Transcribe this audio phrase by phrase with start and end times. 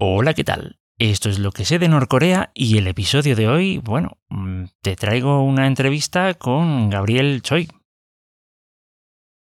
[0.00, 0.80] Hola, ¿qué tal?
[0.98, 4.96] Esto es lo que sé de Norcorea y el episodio de hoy, bueno, mm, te
[4.96, 7.68] traigo una entrevista con Gabriel Choi.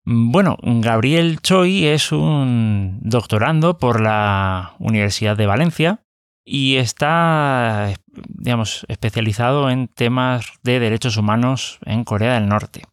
[0.06, 6.02] Mm, bueno, Gabriel Choi es un doctorando por la Universidad de Valencia
[6.46, 12.84] y está, digamos, especializado en temas de derechos humanos en Corea del Norte.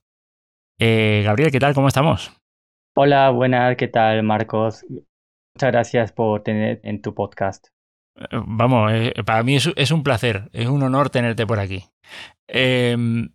[0.77, 1.73] Eh, Gabriel, ¿qué tal?
[1.73, 2.33] ¿Cómo estamos?
[2.97, 4.83] Hola, buenas, ¿qué tal, Marcos?
[5.55, 7.67] Muchas gracias por tener en tu podcast.
[8.17, 11.85] Eh, vamos, eh, para mí es, un placer, es un honor tenerte por aquí.
[12.45, 13.29] Em,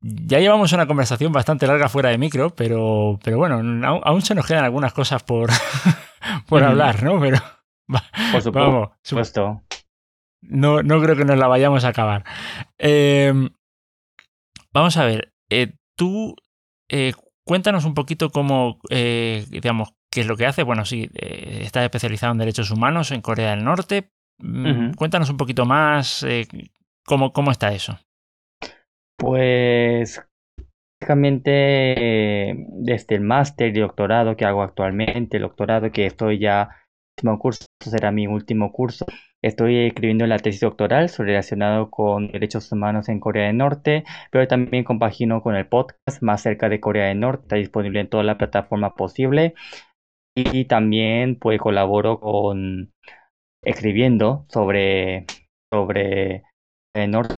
[0.00, 4.46] ya llevamos una conversación bastante larga fuera de micro, pero, pero bueno, aún, se nos
[4.46, 5.48] quedan algunas cosas por,
[6.48, 7.20] por hablar, ¿no?
[7.20, 7.38] Pero
[8.32, 8.42] por
[9.02, 9.62] supuesto.
[10.40, 12.24] no, no creo que nos la vayamos a acabar.
[12.78, 13.50] Em,
[14.72, 16.34] vamos a ver, eh, tú
[17.44, 20.62] cuéntanos un poquito cómo, digamos, ¿Qué es lo que hace?
[20.62, 24.10] Bueno, sí, eh, está especializado en derechos humanos en Corea del Norte.
[24.38, 26.46] Mm, cuéntanos un poquito más eh,
[27.04, 27.98] cómo, cómo está eso.
[29.18, 30.22] Pues
[31.00, 36.70] básicamente desde el máster y doctorado que hago actualmente, el doctorado que estoy ya,
[37.18, 39.06] último curso será mi último curso,
[39.42, 44.84] estoy escribiendo la tesis doctoral relacionado con derechos humanos en Corea del Norte, pero también
[44.84, 48.38] compagino con el podcast más cerca de Corea del Norte, está disponible en toda la
[48.38, 49.54] plataforma posible
[50.36, 52.92] y también pues colaboro con
[53.62, 55.26] escribiendo sobre,
[55.72, 56.44] sobre
[56.94, 57.36] el norte.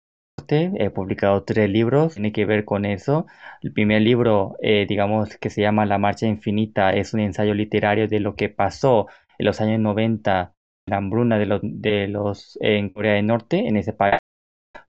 [0.49, 3.27] He publicado tres libros, tiene que ver con eso.
[3.63, 8.09] El primer libro, eh, digamos, que se llama La Marcha Infinita, es un ensayo literario
[8.09, 9.09] de lo que pasó
[9.39, 10.55] en los años 90,
[10.87, 14.19] la hambruna de los, de los en Corea del Norte, en ese país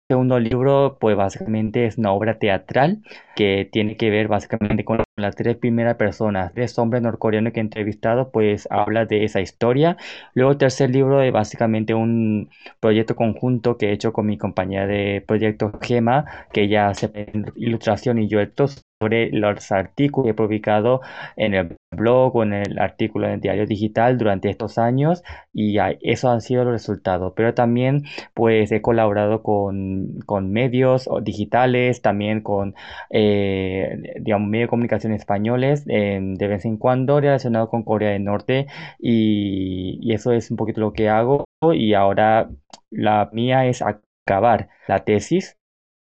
[0.09, 3.03] segundo libro, pues básicamente es una obra teatral
[3.35, 7.61] que tiene que ver básicamente con las tres primeras personas, tres hombres norcoreanos que he
[7.61, 9.97] entrevistado, pues habla de esa historia.
[10.33, 12.49] Luego tercer libro es básicamente un
[12.79, 17.11] proyecto conjunto que he hecho con mi compañera de proyecto Gema, que ella hace
[17.55, 18.51] ilustración y yo el
[18.99, 21.01] sobre los artículos que he publicado
[21.37, 25.23] en el blog o en el artículo en el diario digital durante estos años
[25.53, 27.33] y eso han sido los resultados.
[27.35, 32.75] Pero también pues he colaborado con, con medios digitales, también con
[33.09, 38.67] eh, medios de comunicación españoles de vez en cuando relacionado con Corea del Norte
[38.99, 42.49] y, y eso es un poquito lo que hago y ahora
[42.91, 45.57] la mía es acabar la tesis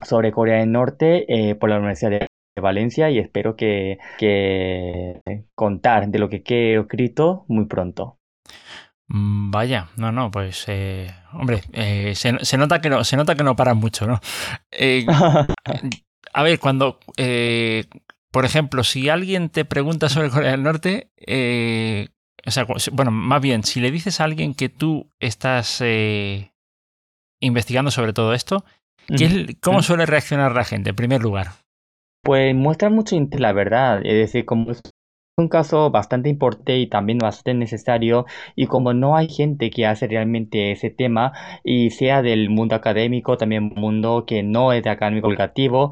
[0.01, 2.27] sobre Corea del Norte eh, por la Universidad de
[2.61, 3.97] Valencia y espero que,
[5.55, 8.19] contar de lo que he escrito muy pronto.
[9.07, 13.43] Mm, vaya, no, no, pues eh, hombre, eh, se, nota que no, se nota que
[13.43, 14.19] no paran mucho, ¿no?
[14.71, 15.05] Eh,
[16.33, 16.99] a ver, cuando,
[18.31, 21.11] por ejemplo, si alguien te pregunta sobre Corea del Norte,
[22.45, 25.83] o sea, bueno, más bien, si le dices a alguien que tú estás
[27.39, 28.65] investigando sobre todo esto,
[29.61, 31.64] ¿cómo suele reaccionar la gente, en primer lugar?
[32.25, 34.01] Pues muestra mucho interés, la verdad.
[34.03, 34.81] Es decir, como es
[35.37, 38.25] un caso bastante importante y también bastante necesario,
[38.55, 41.33] y como no hay gente que hace realmente ese tema,
[41.63, 45.91] y sea del mundo académico, también mundo que no es de académico obligativo,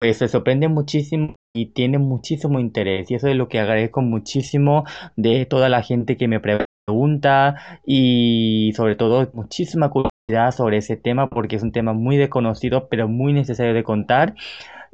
[0.00, 3.10] pues se sorprende muchísimo y tiene muchísimo interés.
[3.10, 4.84] Y eso es lo que agradezco muchísimo
[5.16, 11.28] de toda la gente que me pregunta y sobre todo muchísima curiosidad sobre ese tema
[11.28, 14.34] porque es un tema muy desconocido pero muy necesario de contar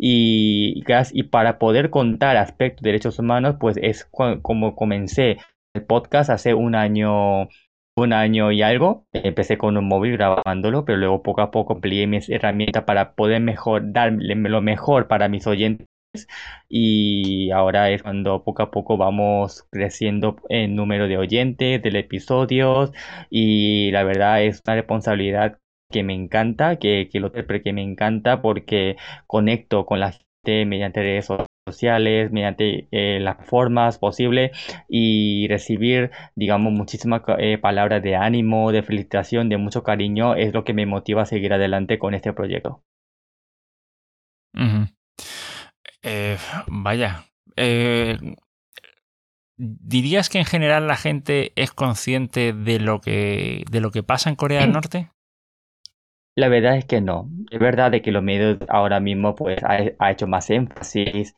[0.04, 0.82] y,
[1.12, 5.38] y para poder contar aspectos de derechos humanos, pues es como comencé
[5.74, 7.48] el podcast hace un año,
[7.96, 9.06] un año y algo.
[9.12, 13.40] Empecé con un móvil grabándolo, pero luego poco a poco amplié mis herramientas para poder
[13.40, 15.86] mejor, darle lo mejor para mis oyentes.
[16.68, 22.90] Y ahora es cuando poco a poco vamos creciendo en número de oyentes, de episodios.
[23.30, 25.61] Y la verdad es una responsabilidad
[25.92, 28.96] que me encanta, que, que lo que me encanta porque
[29.28, 31.28] conecto con la gente mediante redes
[31.68, 34.50] sociales, mediante eh, las formas posibles
[34.88, 40.64] y recibir, digamos, muchísimas eh, palabras de ánimo, de felicitación, de mucho cariño, es lo
[40.64, 42.82] que me motiva a seguir adelante con este proyecto.
[46.02, 46.36] Eh,
[46.66, 47.24] vaya.
[49.56, 54.28] ¿Dirías que en general la gente es consciente de lo que, de lo que pasa
[54.28, 55.10] en Corea del Norte?
[56.34, 57.28] La verdad es que no.
[57.50, 61.36] Es verdad de que los medios ahora mismo pues ha, hecho más énfasis.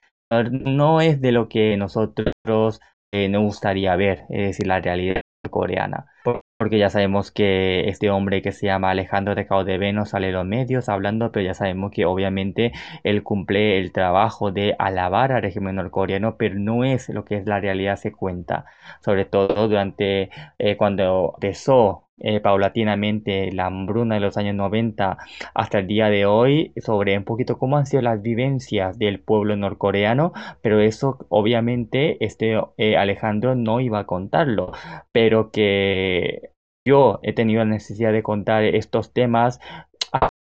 [0.51, 2.81] No es de lo que nosotros
[3.13, 6.07] eh, nos gustaría ver, es decir, la realidad coreana.
[6.25, 10.35] Por, porque ya sabemos que este hombre que se llama Alejandro de Caudeveno sale en
[10.35, 15.43] los medios hablando, pero ya sabemos que obviamente él cumple el trabajo de alabar al
[15.43, 18.67] régimen norcoreano, pero no es lo que es la realidad se cuenta,
[19.01, 25.19] sobre todo durante eh, cuando empezó eh, paulatinamente la hambruna de los años 90
[25.55, 29.57] hasta el día de hoy sobre un poquito cómo han sido las vivencias del pueblo
[29.57, 30.33] norcoreano,
[30.63, 34.73] pero eso obviamente este eh, Alejandro no iba a contarlo,
[35.13, 36.51] pero que
[36.87, 39.61] yo he tenido la necesidad de contar estos temas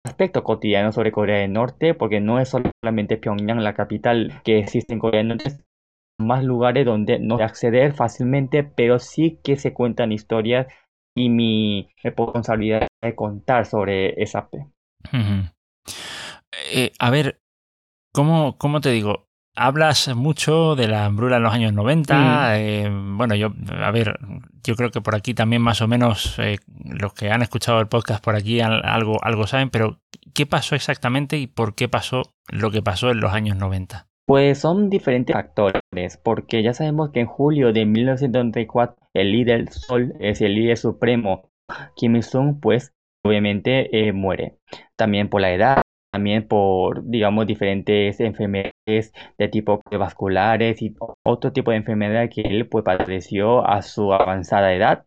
[0.05, 4.95] aspecto cotidiano sobre Corea del Norte, porque no es solamente Pyongyang la capital que existe
[4.95, 5.59] en Corea del Norte,
[6.19, 10.67] más lugares donde no acceder fácilmente, pero sí que se cuentan historias
[11.15, 14.67] y mi responsabilidad de contar sobre esa P.
[16.73, 17.41] Eh, a ver,
[18.13, 19.27] ¿cómo, ¿cómo te digo?
[19.57, 22.15] Hablas mucho de la hambruna en los años 90.
[22.15, 22.53] Mm.
[22.55, 23.53] Eh, bueno, yo,
[23.83, 24.19] a ver,
[24.63, 27.89] yo creo que por aquí también más o menos eh, los que han escuchado el
[27.89, 30.01] podcast por aquí algo, algo saben, pero
[30.35, 34.10] ¿qué pasó exactamente y por qué pasó lo que pasó en los años 90?
[34.27, 35.83] Pues son diferentes factores,
[36.23, 41.51] porque ya sabemos que en julio de 1994 el líder Sol es el líder supremo
[41.97, 42.93] Kim Il-sung, pues
[43.25, 44.59] obviamente eh, muere.
[44.97, 45.83] También por la edad,
[46.13, 50.95] también por, digamos, diferentes enfermedades de tipo vasculares y
[51.25, 55.05] otro tipo de enfermedad que él pues padeció a su avanzada edad.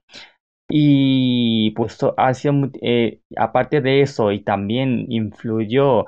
[0.70, 1.98] Y pues
[2.82, 6.06] eh, aparte de eso, y también influyó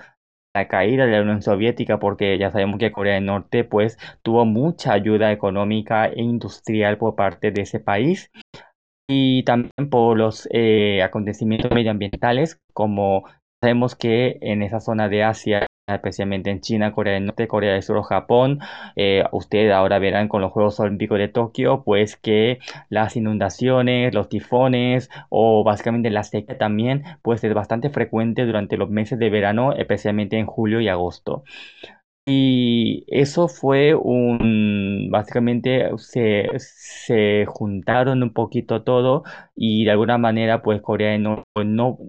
[0.56, 4.46] la caída de la Unión Soviética, porque ya sabemos que Corea del Norte pues tuvo
[4.46, 8.32] mucha ayuda económica e industrial por parte de ese país
[9.08, 13.26] y también por los eh, acontecimientos medioambientales, como
[13.62, 17.84] sabemos que en esa zona de Asia especialmente en China, Corea del Norte, Corea del
[17.84, 18.60] Sur o Japón.
[18.96, 22.60] Eh, ustedes ahora verán con los Juegos Olímpicos de Tokio, pues que
[22.90, 28.90] las inundaciones, los tifones o básicamente la sequía también, pues es bastante frecuente durante los
[28.90, 31.44] meses de verano, especialmente en julio y agosto.
[32.28, 39.24] Y eso fue un, básicamente se, se juntaron un poquito todo
[39.56, 42.00] y de alguna manera pues Corea del Norte no,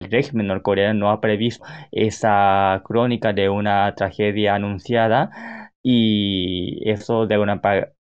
[0.00, 7.60] régimen norcoreano no ha previsto esa crónica de una tragedia anunciada y eso de alguna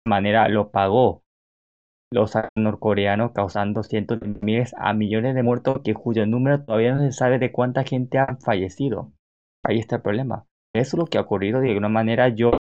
[0.07, 1.23] manera lo pagó
[2.11, 7.03] los norcoreanos causando cientos de miles a millones de muertos que cuyo número todavía no
[7.03, 9.13] se sabe de cuánta gente ha fallecido.
[9.65, 10.47] Ahí está el problema.
[10.75, 12.53] Eso es lo que ha ocurrido de alguna manera yo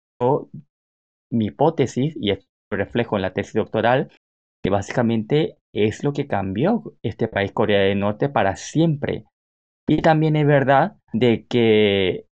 [1.32, 4.10] mi hipótesis y esto reflejo en la tesis doctoral
[4.62, 9.24] que básicamente es lo que cambió este país Corea del Norte para siempre.
[9.86, 12.26] Y también es verdad de que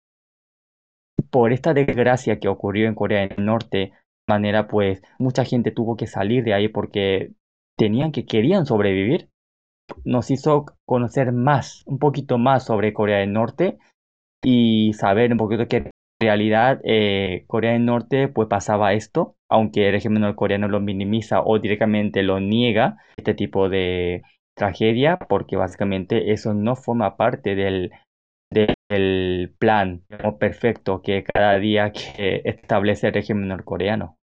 [1.31, 3.93] por esta desgracia que ocurrió en Corea del Norte, de
[4.29, 7.33] manera pues mucha gente tuvo que salir de ahí porque
[7.77, 9.29] tenían que querían sobrevivir,
[10.05, 13.79] nos hizo conocer más, un poquito más sobre Corea del Norte
[14.43, 15.91] y saber un poquito qué
[16.23, 21.59] realidad eh, Corea del Norte pues pasaba esto, aunque el régimen norcoreano lo minimiza o
[21.59, 24.23] directamente lo niega, este tipo de
[24.55, 27.91] tragedia, porque básicamente eso no forma parte del,
[28.51, 30.03] del plan
[30.39, 34.17] perfecto que cada día que establece el régimen norcoreano.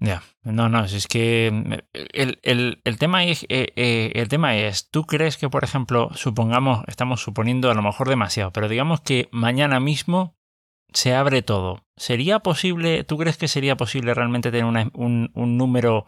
[0.00, 1.72] Ya, no, no, es que mm,
[2.14, 6.08] el, el, el tema es, eh, eh, el tema es, ¿tú crees que, por ejemplo,
[6.14, 10.34] supongamos, estamos suponiendo a lo mejor demasiado, pero digamos que mañana mismo
[10.92, 11.84] se abre todo.
[11.96, 16.06] ¿Sería posible, tú crees que sería posible realmente tener un, un, número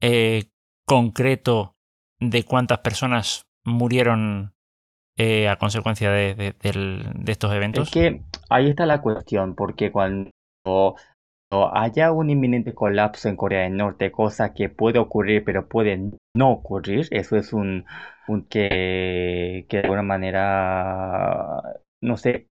[0.00, 0.44] eh,
[0.86, 1.76] concreto
[2.18, 4.54] de cuántas personas murieron
[5.18, 6.52] a consecuencia de, de,
[7.26, 7.88] estos eventos?
[7.88, 10.30] Es que ahí está la cuestión, porque cuando
[11.50, 16.50] haya un inminente colapso en Corea del Norte, cosa que puede ocurrir pero puede no
[16.50, 17.84] ocurrir, eso es un,
[18.48, 21.62] que, que de alguna manera
[22.02, 22.48] no sé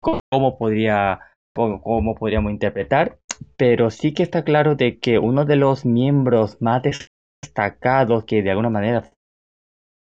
[0.00, 1.20] cómo, podría
[1.54, 3.18] cómo, podríamos interpretar,
[3.56, 6.82] pero sí que está claro de que uno de los miembros más
[7.42, 9.10] destacados que de alguna manera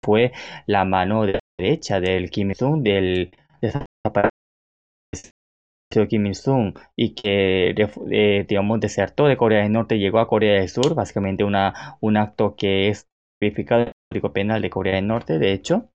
[0.04, 0.32] fue
[0.66, 1.26] la mano
[1.60, 3.32] derecha del Kim Il-sung, del
[6.08, 7.76] Kim Il-sung y que,
[8.48, 12.18] digamos, desertó de Corea del Norte y llegó a Corea del Sur, básicamente una, un
[12.18, 13.08] acto que es
[13.42, 15.90] verificado en el Código Penal de Corea del Norte, de hecho.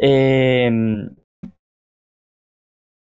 [0.00, 1.14] Em,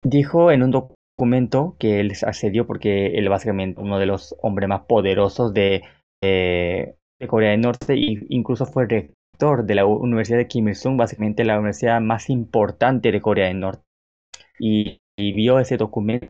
[0.03, 4.81] dijo en un documento que él accedió porque él básicamente uno de los hombres más
[4.81, 5.83] poderosos de,
[6.21, 11.43] de Corea del Norte e incluso fue rector de la Universidad de Kim Il-sung, básicamente
[11.43, 13.83] la universidad más importante de Corea del Norte.
[14.59, 16.29] Y vio ese documento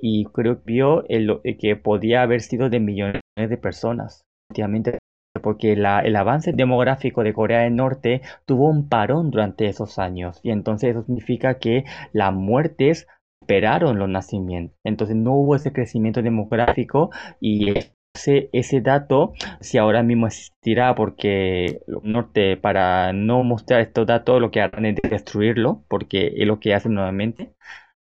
[0.00, 4.22] y creo que vio el, que podía haber sido de millones de personas.
[4.50, 4.98] Efectivamente,
[5.42, 10.50] porque el avance demográfico de Corea del Norte tuvo un parón durante esos años y
[10.50, 13.06] entonces eso significa que las muertes
[13.40, 14.76] superaron los nacimientos.
[14.84, 17.72] Entonces no hubo ese crecimiento demográfico y
[18.14, 24.40] ese, ese dato, si ahora mismo existirá, porque el norte, para no mostrar estos datos,
[24.40, 27.54] lo que harán es destruirlo, porque es lo que hacen nuevamente.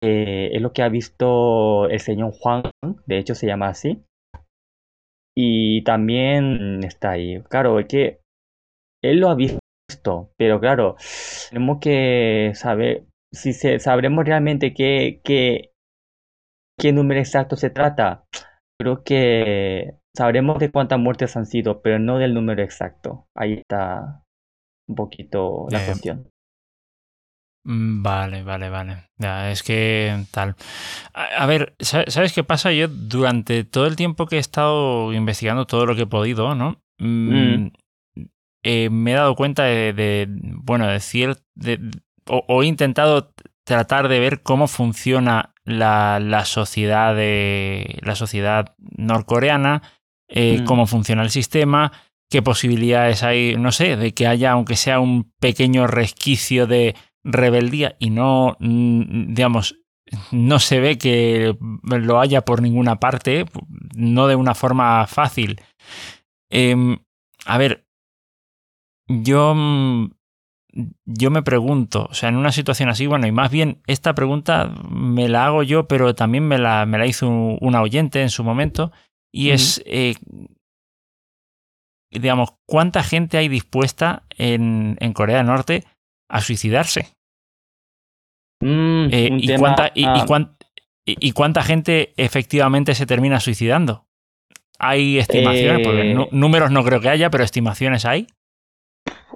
[0.03, 2.63] Eh, es lo que ha visto el señor Juan,
[3.05, 4.03] de hecho se llama así.
[5.35, 7.41] Y también está ahí.
[7.43, 8.19] Claro, es que
[9.03, 10.95] él lo ha visto, pero claro,
[11.49, 15.71] tenemos que saber si se, sabremos realmente qué, qué,
[16.79, 18.25] qué número exacto se trata.
[18.79, 23.27] Creo que sabremos de cuántas muertes han sido, pero no del número exacto.
[23.35, 24.23] Ahí está
[24.89, 26.30] un poquito la cuestión.
[27.63, 29.09] Mm, vale, vale, vale.
[29.17, 30.55] Ya, es que tal.
[31.13, 32.71] A, ver, ¿sabes qué pasa?
[32.71, 36.81] Yo durante todo el tiempo que he estado investigando todo lo que he podido, ¿no?
[36.97, 37.71] Mm, mm.
[38.63, 41.79] Eh, me he dado cuenta de, bueno, decir, de,
[42.27, 49.81] o, he intentado tratar de ver cómo funciona la, la sociedad de la sociedad norcoreana,
[50.27, 51.91] eh, cómo funciona el sistema,
[52.29, 57.95] qué posibilidades hay, no sé, de que haya, aunque sea un pequeño resquicio de rebeldía
[57.99, 59.77] y no, mm, digamos,
[60.31, 63.45] no se ve que lo haya por ninguna parte,
[63.95, 65.61] no de una forma fácil.
[66.49, 66.97] Em,
[67.45, 67.85] a ver,
[69.07, 70.11] yo, mm,
[71.05, 74.67] yo me pregunto, o sea, en una situación así, bueno, y más bien esta pregunta
[74.89, 78.43] me la hago yo, pero también me la, me la hizo una oyente en su
[78.43, 78.91] momento,
[79.33, 80.15] y es, eh,
[82.11, 85.85] digamos, ¿cuánta gente hay dispuesta en, en Corea del Norte
[86.31, 87.13] a suicidarse.
[88.61, 94.05] Mm, eh, y, cuánta, y, cuánta gente efectivamente se termina suicidando?
[94.79, 95.85] ¿Hay estimaciones?
[95.85, 98.27] Porque eh, números no creo que haya, pero estimaciones hay.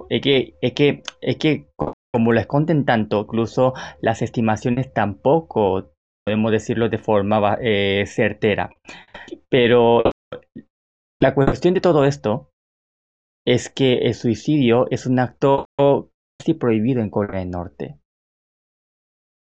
[0.08, 1.68] Es que, es que, es que
[2.12, 5.92] como lo esconden tanto, incluso las estimaciones tampoco
[6.24, 8.70] podemos decirlo de forma eh, certera.
[9.50, 10.02] Pero
[11.20, 12.50] la cuestión de todo esto
[13.46, 15.66] es que el suicidio es un acto
[16.58, 17.98] prohibido en Corea del Norte,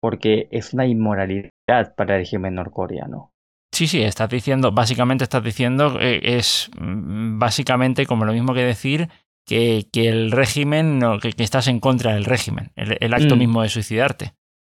[0.01, 3.31] porque es una inmoralidad para el régimen norcoreano.
[3.73, 8.63] Sí, sí, estás diciendo, básicamente estás diciendo, eh, es mm, básicamente como lo mismo que
[8.63, 9.09] decir
[9.45, 13.39] que, que el régimen, no, que, estás en contra del régimen, el, acto mm.
[13.39, 14.33] mismo de suicidarte.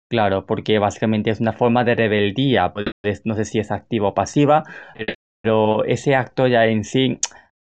[0.10, 4.14] Claro, porque básicamente es una forma de rebeldía, pues, no sé si es activa o
[4.14, 4.64] pasiva,
[5.44, 7.20] pero ese acto ya en sí,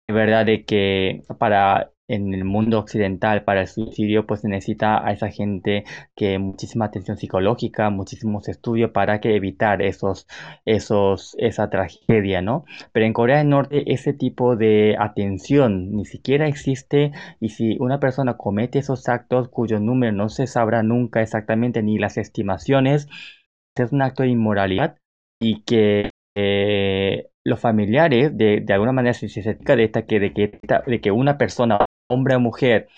[0.08, 5.06] de verdad de que para en el mundo occidental para el suicidio, pues se necesita
[5.06, 5.84] a esa gente
[6.14, 10.26] que muchísima atención psicológica, muchísimos estudios para que evitar esos,
[10.64, 12.64] esos, esa tragedia, ¿no?
[12.92, 18.00] Pero en Corea del Norte ese tipo de atención ni siquiera existe y si una
[18.00, 23.08] persona comete esos actos cuyo número no se sabrá nunca exactamente ni las estimaciones,
[23.76, 24.96] es un acto de inmoralidad
[25.40, 30.60] y que eh, los familiares de, de alguna manera se, se de que de que,
[30.86, 32.88] de que una persona hombre o mujer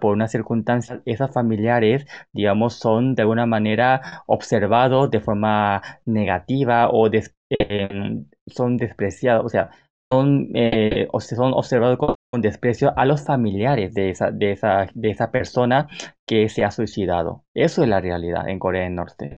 [0.00, 7.08] por una circunstancia, esas familiares, digamos, son de alguna manera observados de forma negativa o
[7.08, 9.70] em, son despreciados, o sea,
[10.10, 15.10] son, eh, o son observados con, desprecio a los familiares de esa, de, esa, de
[15.10, 15.86] esa persona
[16.26, 17.44] que se ha suicidado.
[17.54, 19.36] Eso es la realidad en Corea del Norte.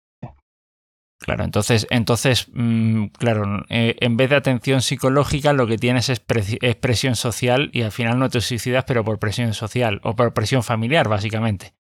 [1.24, 6.20] Claro, entonces, entonces mm, claro, eh, en vez de atención psicológica, lo que tienes es,
[6.20, 10.63] presión social y al final no te suicidas, pero por presión social o por presión
[10.63, 11.75] familiar, básicamente.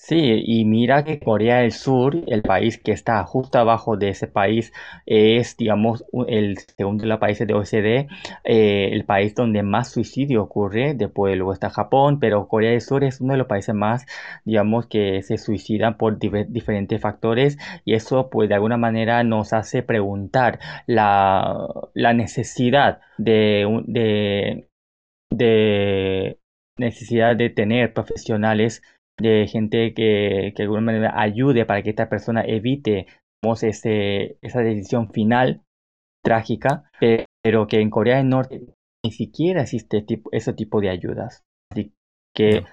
[0.00, 4.28] Sí, y mira que Corea del Sur, el país que está justo abajo de ese
[4.28, 4.72] país,
[5.06, 8.08] es, digamos, el segundo de los países de OECD,
[8.44, 13.02] eh, el país donde más suicidio ocurre, después luego está Japón, pero Corea del Sur
[13.02, 14.06] es uno de los países más,
[14.44, 19.82] digamos, que se suicidan por diferentes factores y eso, pues, de alguna manera nos hace
[19.82, 24.68] preguntar la, la necesidad de, de,
[25.30, 26.38] de
[26.78, 28.82] necesidad de tener profesionales
[29.18, 33.06] de gente que, que de alguna manera ayude para que esta persona evite
[33.62, 35.62] ese, esa decisión final
[36.24, 36.90] trágica,
[37.42, 38.62] pero que en Corea del Norte
[39.04, 41.44] ni siquiera existe tipo, ese tipo de ayudas.
[41.72, 41.92] Así
[42.34, 42.64] que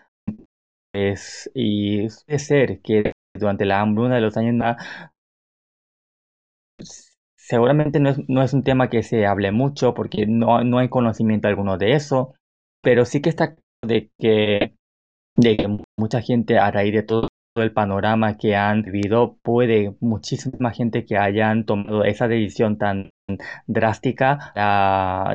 [0.93, 4.55] es, y puede ser que durante la hambruna de los años
[7.37, 10.89] seguramente no es, no es un tema que se hable mucho porque no, no hay
[10.89, 12.33] conocimiento alguno de eso,
[12.81, 14.74] pero sí que está de que
[15.35, 17.27] de que mucha gente a raíz de todo
[17.57, 23.09] el panorama que han vivido, puede muchísima gente que hayan tomado esa decisión tan
[23.65, 24.53] drástica,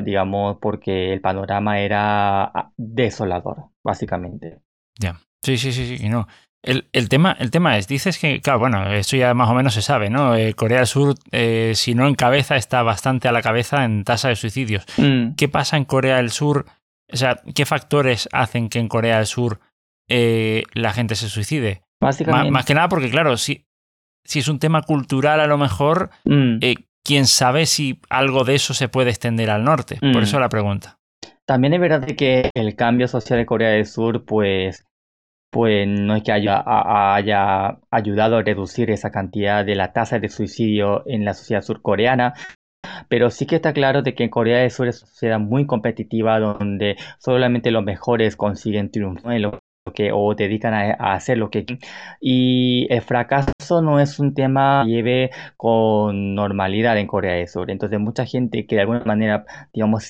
[0.03, 4.59] digamos, porque el panorama era ah, desolador, básicamente.
[4.99, 6.27] Ya, sí, sí, sí, sí, no.
[6.63, 9.73] El, el, tema, el tema es, dices que, claro, bueno, esto ya más o menos
[9.73, 10.35] se sabe, ¿no?
[10.35, 14.03] Eh, Corea del Sur, eh, si no en cabeza, está bastante a la cabeza en
[14.03, 14.85] tasa de suicidios.
[14.97, 15.33] Mm.
[15.35, 16.67] ¿Qué pasa en Corea del Sur?
[17.11, 19.59] O sea, ¿qué factores hacen que en Corea del Sur
[20.09, 21.83] eh, la gente se suicide?
[21.99, 22.51] Básicamente.
[22.51, 23.65] Más, que nada porque, claro, si,
[24.25, 26.57] si es un tema cultural, a lo mejor, mm.
[27.03, 29.97] quién sabe si algo de eso se puede extender al norte.
[29.99, 30.23] Por mm.
[30.23, 30.97] eso la pregunta.
[31.45, 34.85] También es verdad que el cambio social de Corea del Sur, pues
[35.51, 40.29] pues no es que haya, haya, ayudado a reducir esa cantidad de la tasa de
[40.29, 42.33] suicidio en la sociedad surcoreana,
[43.09, 46.39] pero sí que está claro de que Corea del Sur es una sociedad muy competitiva
[46.39, 49.41] donde solamente los mejores consiguen triunfo en
[49.93, 51.65] que o dedican a, hacer lo que
[52.19, 57.71] y el fracaso no es un tema que lleve con normalidad en Corea del Sur
[57.71, 60.03] entonces mucha gente que de alguna manera digamos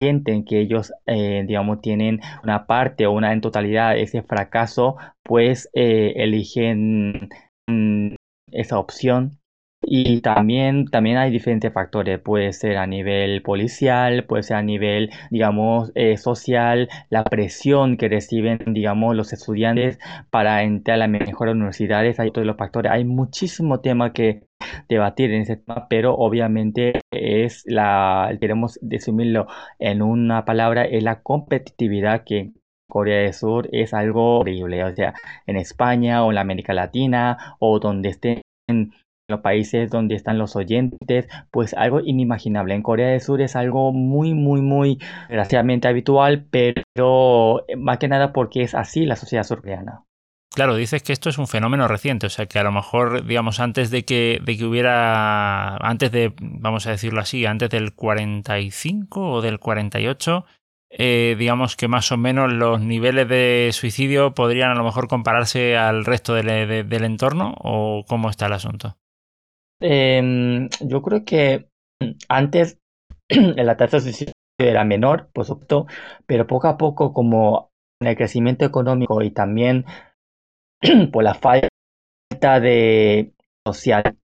[0.00, 5.68] sienten que ellos, eh, digamos, tienen una parte o una en totalidad ese fracaso, pues
[5.74, 7.30] eh, eligen
[7.66, 8.14] mm,
[8.52, 9.38] esa opción.
[9.88, 15.10] Y también, también hay diferentes factores, puede ser a nivel policial, puede ser a nivel,
[15.30, 20.00] digamos, eh, social, la presión que reciben, digamos, los estudiantes
[20.30, 24.42] para entrar a las mejores universidades, hay todos los factores, hay muchísimo tema que
[24.88, 29.46] debatir en ese tema, pero obviamente es la, queremos resumirlo
[29.78, 32.54] en una palabra, es la competitividad que
[32.90, 35.14] Corea del Sur es algo horrible, o sea,
[35.46, 38.42] en España o en América Latina o donde estén
[39.28, 42.74] los países donde están los oyentes, pues algo inimaginable.
[42.74, 48.32] En Corea del Sur es algo muy, muy, muy desgraciadamente habitual, pero más que nada
[48.32, 50.04] porque es así la sociedad surcoreana.
[50.54, 53.60] Claro, dices que esto es un fenómeno reciente, o sea que a lo mejor, digamos,
[53.60, 59.32] antes de que, de que hubiera, antes de, vamos a decirlo así, antes del 45
[59.32, 60.46] o del 48,
[60.88, 65.76] eh, digamos que más o menos los niveles de suicidio podrían a lo mejor compararse
[65.76, 68.96] al resto del entorno, o cómo está el asunto.
[69.80, 71.68] Em, yo creo que
[72.28, 72.78] antes
[73.56, 75.86] la tasa de suicidio era menor, por supuesto,
[76.26, 79.84] pero poco a poco, como en el crecimiento económico y también
[81.12, 83.32] por la falta de
[83.66, 84.16] social,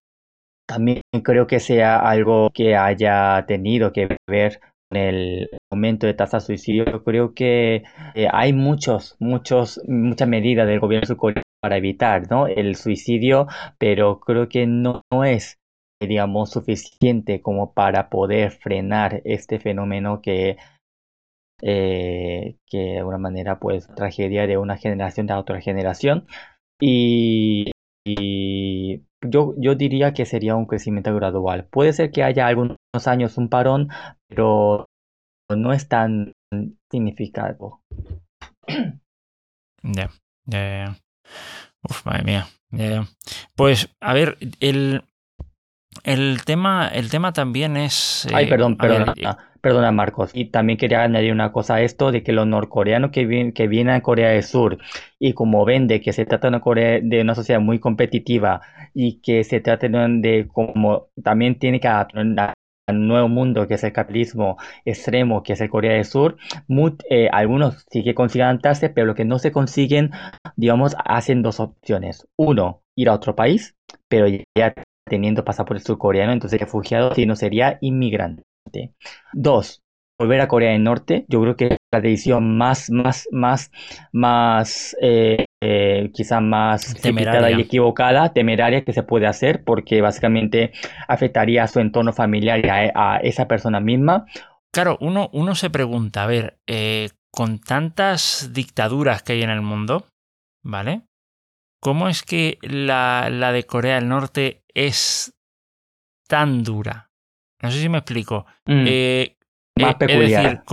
[0.67, 4.61] también creo que sea algo que haya tenido que ver
[4.91, 6.85] con el aumento de tasa de suicidio.
[6.87, 7.85] Yo creo que
[8.15, 12.49] eh, hay muchos, muchos, muchas medidas del gobierno surcoreano para evitar ¿no?
[12.49, 13.47] el suicidio,
[13.79, 15.59] pero creo que no, es
[16.01, 20.57] digamos suficiente como para poder frenar este fenómeno que
[21.63, 26.27] eh, que de alguna manera pues tragedia de una generación a otra generación
[26.81, 27.71] y,
[29.25, 31.69] yo, yo diría que sería un crecimiento gradual.
[31.71, 33.89] Puede ser que haya algunos años un parón,
[34.29, 34.87] pero
[35.49, 36.33] no es tan
[36.91, 37.81] significativo.
[39.85, 40.11] Ya,
[41.83, 42.47] Uf, madre mía.
[43.57, 45.03] Pues, a ver, el,
[46.05, 48.27] el tema, el tema también es.
[48.33, 49.15] Ay, perdón, eh, perdón.
[49.61, 50.33] Perdona, Marcos.
[50.35, 53.95] Y también quería añadir una cosa a esto de que los norcoreanos que, que vienen
[53.95, 54.79] a Corea del Sur
[55.21, 58.61] y como ven de que se trata de una, de una sociedad muy competitiva
[58.93, 62.55] y que se trata de, como también tiene que adaptar
[62.89, 66.37] nuevo mundo que es el capitalismo extremo que es el Corea del Sur,
[67.09, 70.11] eh, algunos sí que consiguen adaptarse, pero lo que no se consiguen,
[70.57, 72.27] digamos, hacen dos opciones.
[72.37, 73.75] Uno, ir a otro país,
[74.09, 74.75] pero ya
[75.07, 78.43] teniendo pasaporte surcoreano, entonces refugiado, si no sería inmigrante.
[79.33, 79.83] Dos,
[80.19, 81.25] volver a Corea del Norte.
[81.29, 83.71] Yo creo que es la decisión más, más, más,
[84.13, 90.73] más, eh, eh, quizá más temeraria y equivocada, temeraria que se puede hacer, porque básicamente
[91.09, 94.27] afectaría a su entorno familiar y a, esa persona misma.
[94.73, 99.61] Claro, uno, uno se pregunta, a ver, eh, con tantas dictaduras que hay en el
[99.61, 100.07] mundo,
[100.65, 101.03] ¿vale?
[101.81, 105.35] ¿Cómo es que la, la de Corea del Norte es
[106.29, 107.11] tan dura?
[107.61, 108.47] No sé si me explico.
[108.67, 108.85] Mm.
[108.87, 109.37] Eh,
[109.81, 110.65] Más eh, peculiar.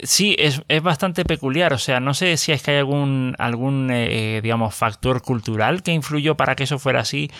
[0.00, 1.72] sí, es, es, bastante peculiar.
[1.72, 5.92] O sea, no sé si es que hay algún, algún eh, digamos, factor cultural que
[5.92, 7.30] influyó para que eso fuera así.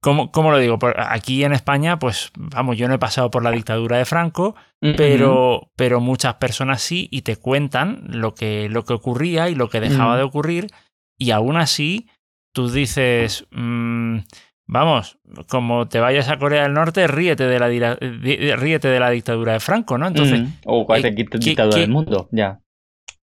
[0.00, 0.78] ¿cómo, ¿cómo, lo digo?
[0.96, 5.70] Aquí en España, pues vamos, yo no he pasado por la dictadura de Franco, pero,
[5.76, 9.80] pero muchas personas sí y te cuentan lo que, lo que ocurría y lo que
[9.80, 10.68] dejaba de ocurrir
[11.18, 12.08] y aún así
[12.52, 14.18] tú dices, mm,
[14.66, 19.54] vamos, como te vayas a Corea del Norte, ríete de la, ríete de la dictadura
[19.54, 20.08] de Franco, ¿no?
[20.08, 22.60] Entonces, mm, o cualquier eh, dictadura del mundo, ya.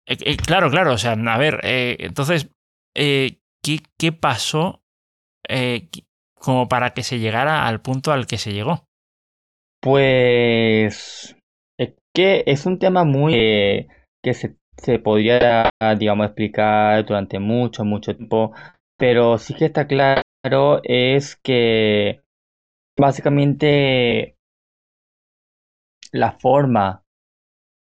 [0.07, 2.51] Eh, eh, claro, claro, o sea, a ver, entonces
[2.97, 4.83] eh, ¿qué, pasó
[6.35, 8.85] como para que se llegara al punto al que se llegó?
[9.81, 11.37] Pues
[11.79, 18.15] es que es un tema muy que se, se podría, digamos, explicar durante mucho, mucho
[18.15, 18.53] tiempo,
[18.97, 22.23] pero sí que está claro es que
[22.99, 24.37] básicamente
[26.11, 27.05] la forma,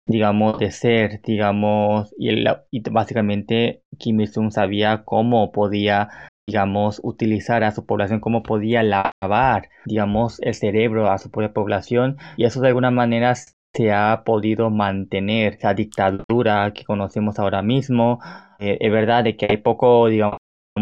[0.07, 6.09] digamos, de ser, digamos, y, y básicamente Kim Il-sung sabía cómo podía,
[6.47, 12.17] digamos, utilizar a su población, cómo podía lavar, digamos, el cerebro a su propia población,
[12.35, 13.33] y eso de alguna manera
[13.73, 18.19] se ha podido mantener esa dictadura que conocemos ahora mismo.
[18.59, 20.37] Eh, es verdad de que hay poco, digamos,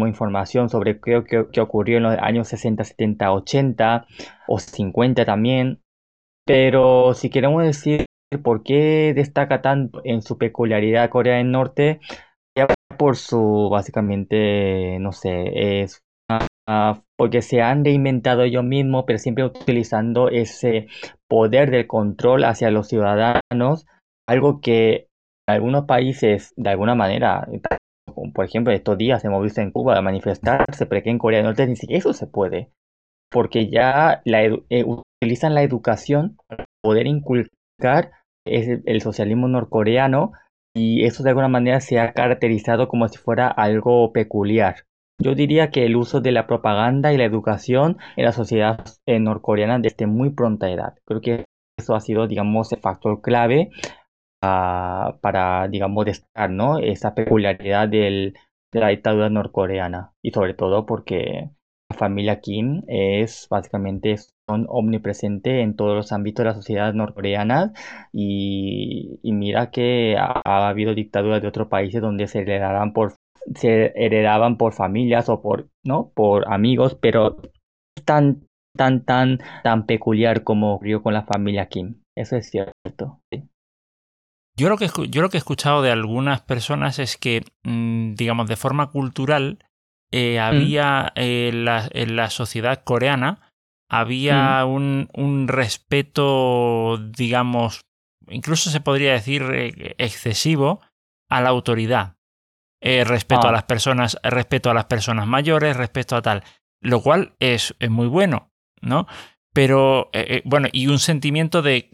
[0.08, 4.06] información sobre qué, qué, ocurrió en los años 60, 70, 80
[4.48, 5.80] o 50 también.
[6.46, 8.06] Pero si queremos decir
[8.42, 12.00] por qué destaca tanto en su peculiaridad Corea del Norte,
[12.56, 16.02] ya por su, básicamente, no sé, es
[17.16, 20.86] porque se han reinventado ellos mismos, pero siempre utilizando ese
[21.28, 23.86] poder del control hacia los ciudadanos,
[24.28, 25.08] algo que
[25.48, 27.46] algunos países, de alguna manera,
[28.14, 31.66] por ejemplo, estos días hemos visto en Cuba manifestarse, pero que en Corea del Norte
[31.66, 32.70] ni siquiera eso se puede,
[33.30, 38.12] porque ya la eh, utilizan la educación para poder inculcar
[38.46, 40.32] el socialismo norcoreano
[40.74, 44.84] y eso de alguna manera se ha caracterizado como si fuera algo peculiar.
[45.20, 49.20] Yo diría que el uso de la propaganda y la educación en la sociedad eh,
[49.20, 50.94] norcoreana desde muy pronta edad.
[51.04, 51.44] Creo que
[51.78, 53.70] eso ha sido, digamos, el factor clave
[54.40, 56.78] para, digamos, destacar, ¿no?
[56.78, 58.34] Esa peculiaridad del,
[58.72, 60.12] de la dictadura norcoreana.
[60.22, 61.50] Y sobre todo porque
[61.90, 64.16] la familia Kim es básicamente
[64.48, 67.72] son omnipresente en todos los ámbitos de la sociedad norcoreana
[68.12, 73.14] y, mira que ha, habido dictaduras de otros países donde se heredaban por
[73.54, 77.36] se heredaban por familias o por no por amigos pero
[78.04, 83.20] tan tan tan tan peculiar como ocurrió con la familia Kim eso es cierto.
[84.60, 88.46] Yo lo, que, yo lo que he escuchado de algunas personas es que, mm, digamos,
[88.46, 89.64] de forma cultural,
[90.12, 90.42] eh, mm.
[90.42, 93.40] había en, la, sociedad coreana,
[93.88, 95.08] había mm.
[95.14, 97.80] un, respeto, digamos,
[98.28, 100.82] incluso se podría decir eh, excesivo
[101.30, 102.16] a la autoridad.
[102.82, 103.52] Eh, respeto a ah.
[103.52, 106.44] las personas, respeto a las personas mayores, respeto a tal.
[106.82, 108.50] Lo cual es, es muy bueno,
[108.82, 109.06] ¿no?
[109.52, 111.90] Pero eh, eh, bueno, y un sentimiento de,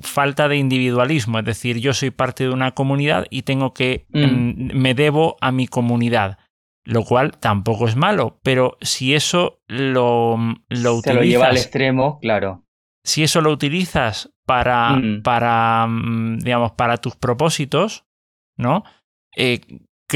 [0.00, 4.20] falta de individualismo, es decir, yo soy parte de una comunidad y tengo que, mm.
[4.20, 6.38] Mm, me debo a mi comunidad,
[6.84, 10.38] lo cual tampoco es malo, pero si eso lo,
[10.68, 11.14] lo utilizas...
[11.14, 12.64] lo lleva al extremo, claro.
[13.04, 15.22] Si eso lo utilizas para, mm.
[15.22, 15.86] para
[16.38, 18.06] digamos, para tus propósitos,
[18.56, 18.82] ¿no?
[19.36, 19.60] Eh,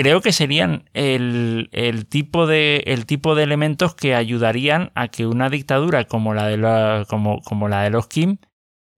[0.01, 1.69] creo que serían el,
[2.09, 7.05] tipo de, el tipo de elementos que ayudarían a que una dictadura como la de,
[7.07, 8.39] como, como la de los Kim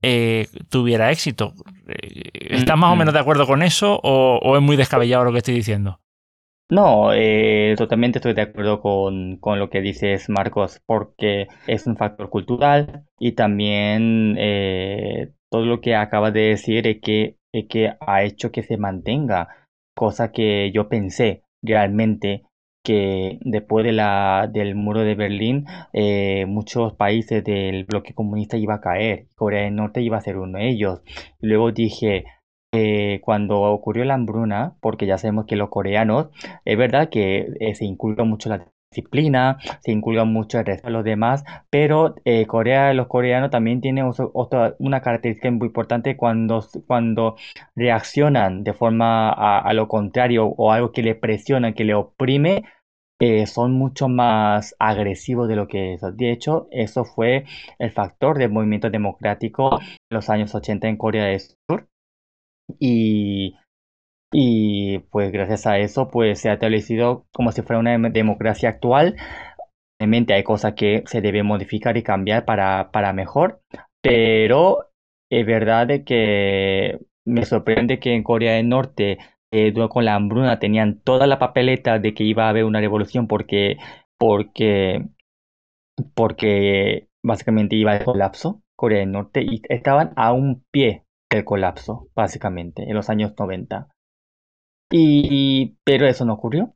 [0.03, 1.55] eh, tuviera éxito.
[1.89, 5.39] Eh, ¿Estás más o menos de acuerdo con eso o, es muy descabellado lo que
[5.39, 6.01] estoy diciendo?
[6.69, 11.97] No, eh, totalmente estoy de acuerdo con, con, lo que dices, Marcos, porque es un
[11.97, 14.37] factor cultural y también
[15.49, 19.49] todo lo que acabas de decir es que, es que ha hecho que se mantenga
[20.01, 22.45] cosa que yo pensé realmente
[22.83, 28.77] que después de la, del muro de Berlín eh, muchos países del bloque comunista iba
[28.77, 31.03] a caer, Corea del Norte iba a ser uno de ellos.
[31.41, 32.25] Luego dije,
[32.73, 36.29] eh, cuando ocurrió la hambruna, porque ya sabemos que los coreanos,
[36.65, 40.93] es verdad que eh, se inculca mucho la disciplina, se inculca mucho el resto de
[40.93, 44.11] los demás, pero eh, Corea, los coreanos también tienen
[44.79, 47.37] una característica muy importante cuando, cuando
[47.77, 52.65] reaccionan de forma a, lo contrario o algo que le presiona, que le oprime,
[53.21, 56.01] eh, son mucho más agresivos de lo que es.
[56.17, 57.45] De hecho, eso fue
[57.79, 61.89] el factor del movimiento democrático en los años 80 en Corea del Sur.
[62.79, 63.57] Y
[64.33, 69.17] y pues gracias a eso pues se ha establecido como si fuera una democracia actual.
[69.99, 73.61] Obviamente hay cosas que se deben modificar y cambiar para, para mejor,
[74.03, 74.91] pero
[75.31, 79.19] es verdad que me sorprende que en Corea del Norte
[79.53, 83.27] eh, con la hambruna tenían toda la papeleta de que iba a haber una revolución
[83.27, 83.79] porque
[84.19, 85.07] porque
[86.15, 92.09] porque básicamente iba al colapso Corea del Norte y estaban a un pie del colapso
[92.15, 93.89] básicamente en los años 90
[94.91, 96.75] y, pero eso no ocurrió.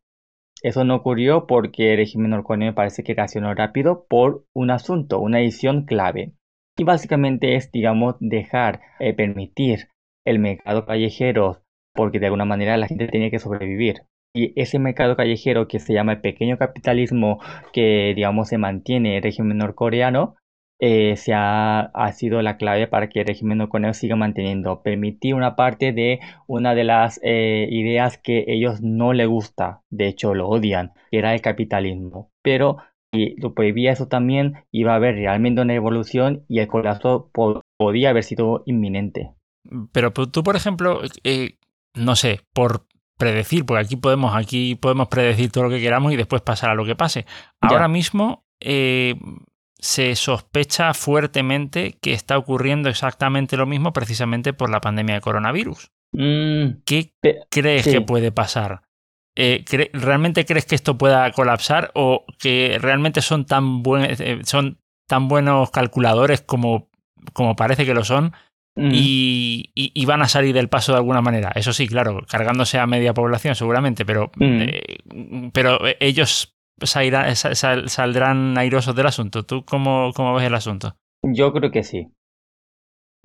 [0.62, 5.38] Eso no ocurrió porque el régimen norcoreano parece que reaccionó rápido por un asunto, una
[5.38, 6.32] decisión clave.
[6.78, 9.88] Y básicamente es, digamos, dejar, eh, permitir
[10.24, 14.02] el mercado callejero porque de alguna manera la gente tenía que sobrevivir.
[14.36, 17.38] y ese mercado callejero que se llama el pequeño capitalismo
[17.72, 20.34] que digamos se mantiene el régimen norcoreano
[20.86, 25.34] eh, se ha, ha, sido la clave para que el régimen norcoreano siga manteniendo permitir
[25.34, 30.34] una parte de una de las eh, ideas que ellos no le gusta de hecho
[30.34, 32.30] lo odian que era el capitalismo.
[32.42, 32.76] Pero
[33.14, 37.30] si lo prohibía eso también iba a haber realmente una evolución y el colapso
[37.78, 39.32] podía haber sido inminente.
[39.90, 41.56] Pero tú por ejemplo eh,
[41.94, 42.84] no sé por
[43.16, 46.74] predecir, porque aquí podemos, aquí podemos predecir todo lo que queramos y después pasar a
[46.74, 47.24] lo que pase.
[47.62, 49.14] Ahora mismo eh,
[49.78, 55.90] se sospecha fuertemente que está ocurriendo exactamente lo mismo precisamente por la pandemia de coronavirus.
[56.12, 57.12] Mm, ¿Qué
[57.50, 58.82] crees que puede pasar?
[59.36, 65.28] Eh, ¿Realmente crees que esto pueda colapsar o que realmente son tan, eh, son tan
[65.28, 66.88] buenos calculadores como,
[67.32, 68.32] como parece que lo son
[68.76, 68.90] Mm.
[68.92, 71.52] Y, van a salir del paso de alguna manera.
[71.54, 74.62] Eso sí, claro, cargándose a media población seguramente, pero, mm.
[74.62, 74.98] eh,
[75.52, 79.44] pero ellos saldrán airosos del asunto.
[79.44, 80.96] ¿Tú cómo, cómo ves el asunto?
[81.22, 82.08] Yo creo que sí.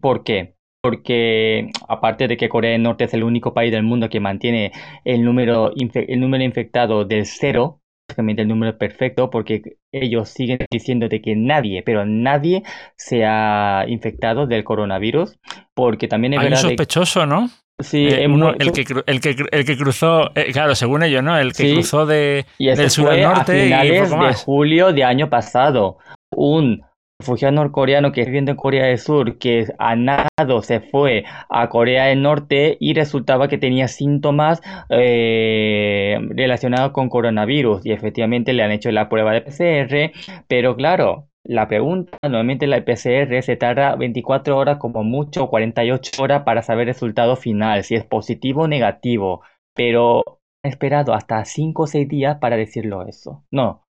[0.01, 0.55] ¿Por qué?
[0.81, 4.71] Porque aparte de que Corea del Norte es el único país del mundo que mantiene
[5.03, 11.09] el número, el número infectado del cero, básicamente el número perfecto porque ellos siguen diciendo
[11.09, 12.63] de que nadie, pero nadie
[12.95, 15.37] se ha infectado del coronavirus,
[15.73, 16.63] porque también es Hay verdad...
[16.63, 17.49] un sospechoso, ¿no?
[17.79, 21.37] Sí, eh, el, que, el, que, el que cruzó, eh, claro, según ellos, ¿no?
[21.37, 23.73] El que cruzó de, del sur al norte.
[23.73, 25.97] A finales de julio de año pasado.
[26.31, 26.83] Un
[27.19, 32.05] refugiado norcoreano que viviendo en Corea del Sur, que a nado se fue a Corea
[32.05, 38.71] del Norte y resultaba que tenía síntomas eh, relacionados con coronavirus y efectivamente le han
[38.71, 40.11] hecho la prueba de PCR,
[40.47, 46.43] pero claro, la pregunta, normalmente la PCR se tarda 24 horas como mucho, 48 horas
[46.43, 49.41] para saber el resultado final, si es positivo o negativo,
[49.75, 53.45] pero he esperado hasta 5 o 6 días para decirlo eso.
[53.49, 53.83] No,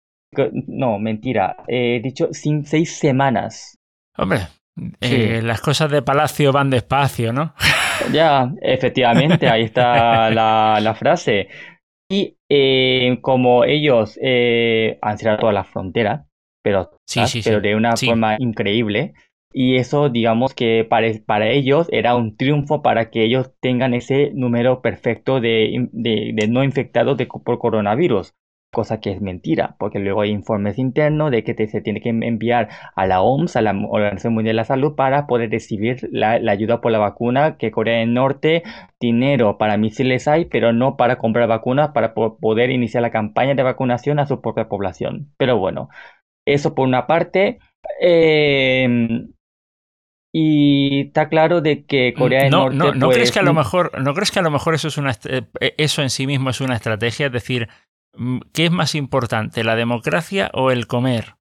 [0.68, 1.58] no, mentira.
[1.68, 3.80] He dicho sin seis semanas.
[4.18, 4.42] Hombre,
[5.02, 7.54] eh, las cosas de palacio van despacio, ¿no?
[8.14, 11.48] Ya, efectivamente, ahí está la, frase.
[12.10, 16.27] Y eh, como ellos eh, han cerrado toda la frontera,
[16.62, 16.92] pero,
[17.44, 19.14] pero de una forma increíble,
[19.54, 24.32] y eso digamos que para, para, ellos era un triunfo para que ellos tengan ese
[24.34, 28.34] número perfecto de, de, no infectados de, por coronavirus
[28.72, 32.70] cosa que es mentira, porque luego hay informes internos de que se tiene que enviar
[32.96, 36.82] a la OMS, a la Organización Mundial de la Salud, para poder recibir la, ayuda
[36.82, 38.64] por la vacuna, que Corea del Norte,
[39.00, 43.64] dinero para misiles hay, pero no para comprar vacunas, para poder iniciar la campaña de
[43.64, 45.32] vacunación a su propia población.
[45.38, 45.90] Pero bueno,
[46.54, 47.60] eso por una parte.
[48.00, 49.34] Em,
[50.34, 52.76] y está claro de que Corea del Norte.
[52.76, 54.98] No, no, crees que a lo mejor, ¿no crees que a lo mejor eso es
[54.98, 55.44] una eh,
[55.78, 57.28] eso en sí mismo es una estrategia?
[57.28, 57.70] Es decir,
[58.18, 61.36] Mm, ¿qué es más importante, la democracia o el comer?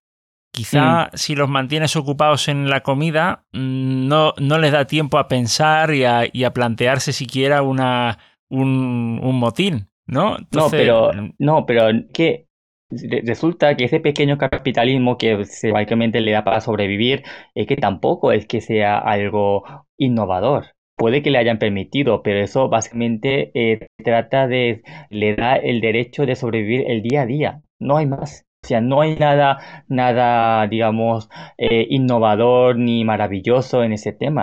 [0.53, 1.09] Quizá mm.
[1.15, 5.93] si los mantienes ocupados en la comida, mm, no, no les da tiempo a pensar
[5.95, 10.37] y a, y a plantearse siquiera una, un, un motín, ¿no?
[10.53, 12.46] no, pero, no, pero ¿qué?
[12.91, 15.35] Resulta que ese pequeño capitalismo que
[15.73, 19.65] básicamente le da para sobrevivir es que tampoco es que sea algo
[19.99, 25.81] innovador puede que le hayan permitido, pero eso básicamente eh, trata de, le da el
[25.81, 28.45] derecho de sobrevivir el día a día, no hay más.
[28.65, 34.43] O sea, no hay nada, nada, digamos, eh, innovador ni maravilloso en ese tema.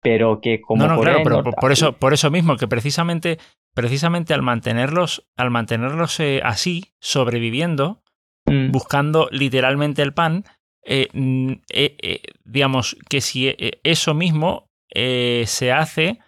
[0.00, 3.38] Pero que como no, no, claro, pero por eso, por eso mismo, que precisamente,
[3.76, 8.02] precisamente al mantenerlos, al mantenerlos eh, así, sobreviviendo,
[8.46, 8.72] mm.
[8.72, 10.44] buscando literalmente el pan,
[11.14, 11.52] mm,
[12.44, 14.66] digamos que si eso mismo
[14.98, 16.20] eh, se hace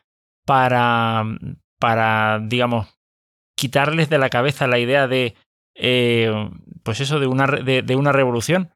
[0.44, 1.24] para,
[1.78, 2.88] para, digamos,
[3.56, 5.34] quitarles de la cabeza la idea de,
[5.74, 6.30] eh,
[6.82, 8.70] pues eso, de una, de, una revolución.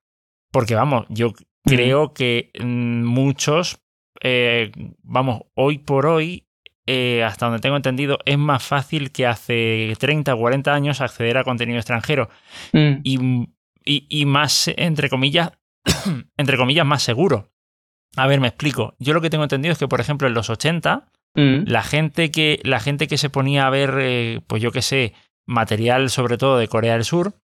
[0.51, 1.33] Porque, vamos, yo
[1.65, 3.81] creo que mm, muchos,
[4.23, 6.47] eh, vamos, hoy por hoy,
[6.87, 11.45] hasta donde tengo entendido, es más fácil que hace 30 o 40 años acceder a
[11.45, 12.29] contenido extranjero.
[12.73, 12.93] Mm.
[13.05, 13.49] Y,
[13.85, 15.53] y, y, más, entre comillas,
[16.37, 17.53] entre comillas, más seguro.
[18.17, 18.95] A ver, me explico.
[18.99, 21.65] Yo lo que tengo entendido es que, por ejemplo, en los 80, mm.
[21.67, 25.15] la, gente que, la gente que se ponía a ver, eh, pues yo qué sé,
[25.47, 27.35] material sobre todo de Corea del Sur,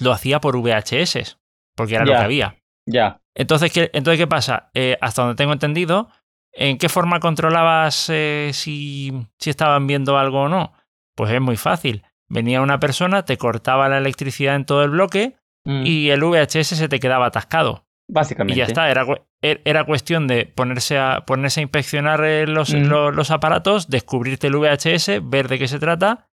[0.00, 1.38] lo hacía por VHS,
[1.74, 2.56] porque era lo que había.
[2.86, 3.20] Ya.
[3.34, 4.70] Entonces, ¿qué, entonces, ¿qué pasa?
[4.74, 6.08] Eh, hasta donde tengo entendido,
[6.52, 10.72] ¿en qué forma controlabas eh, si, si estaban viendo algo o no?
[11.14, 12.04] Pues es muy fácil.
[12.28, 15.84] Venía una persona, te cortaba la electricidad en todo el bloque mm.
[15.84, 17.84] y el VHS se te quedaba atascado.
[18.08, 18.54] Básicamente.
[18.54, 19.04] Y ya está, era,
[19.40, 24.56] er, era cuestión de ponerse a, ponerse a inspeccionar eh, los, los, aparatos, descubrirte el
[24.56, 26.28] VHS, ver de qué se trata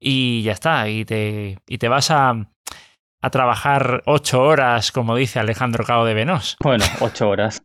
[0.00, 0.88] y ya está.
[0.88, 2.48] Y te, y te vas a,
[3.20, 6.56] a trabajar ocho horas, como dice Alejandro Cao de Venos.
[6.62, 7.62] Bueno, ocho horas.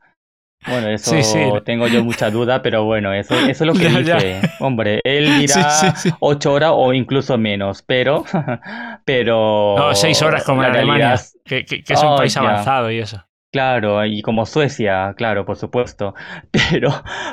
[0.67, 4.41] Bueno, eso tengo yo mucha duda, pero bueno, eso, eso es lo que dice.
[4.60, 8.23] Hombre, él dirá ocho horas o incluso menos, pero.
[9.06, 13.23] pero no, seis horas como en Alemania, que, es un oh, país avanzado y eso.
[13.52, 16.15] Claro, y como Suecia, claro, por supuesto.
[16.52, 16.89] Pero,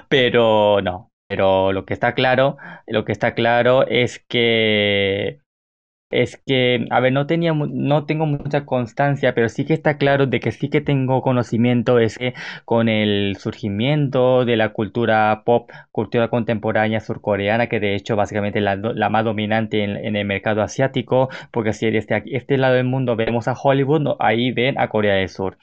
[0.08, 1.10] pero no.
[1.28, 2.56] Pero lo que está claro,
[2.88, 5.38] lo que está claro es que
[6.10, 10.26] es que, a ver, no tenía, no tengo mucha constancia, pero sí que está claro
[10.26, 15.70] de que sí que tengo conocimiento, es que con el surgimiento de la cultura pop,
[15.92, 21.28] cultura contemporánea surcoreana, que de hecho básicamente la, la más dominante en, el mercado asiático,
[21.52, 25.28] porque si desde este lado del mundo vemos a Hollywood, ahí ven a Corea del
[25.28, 25.58] Sur.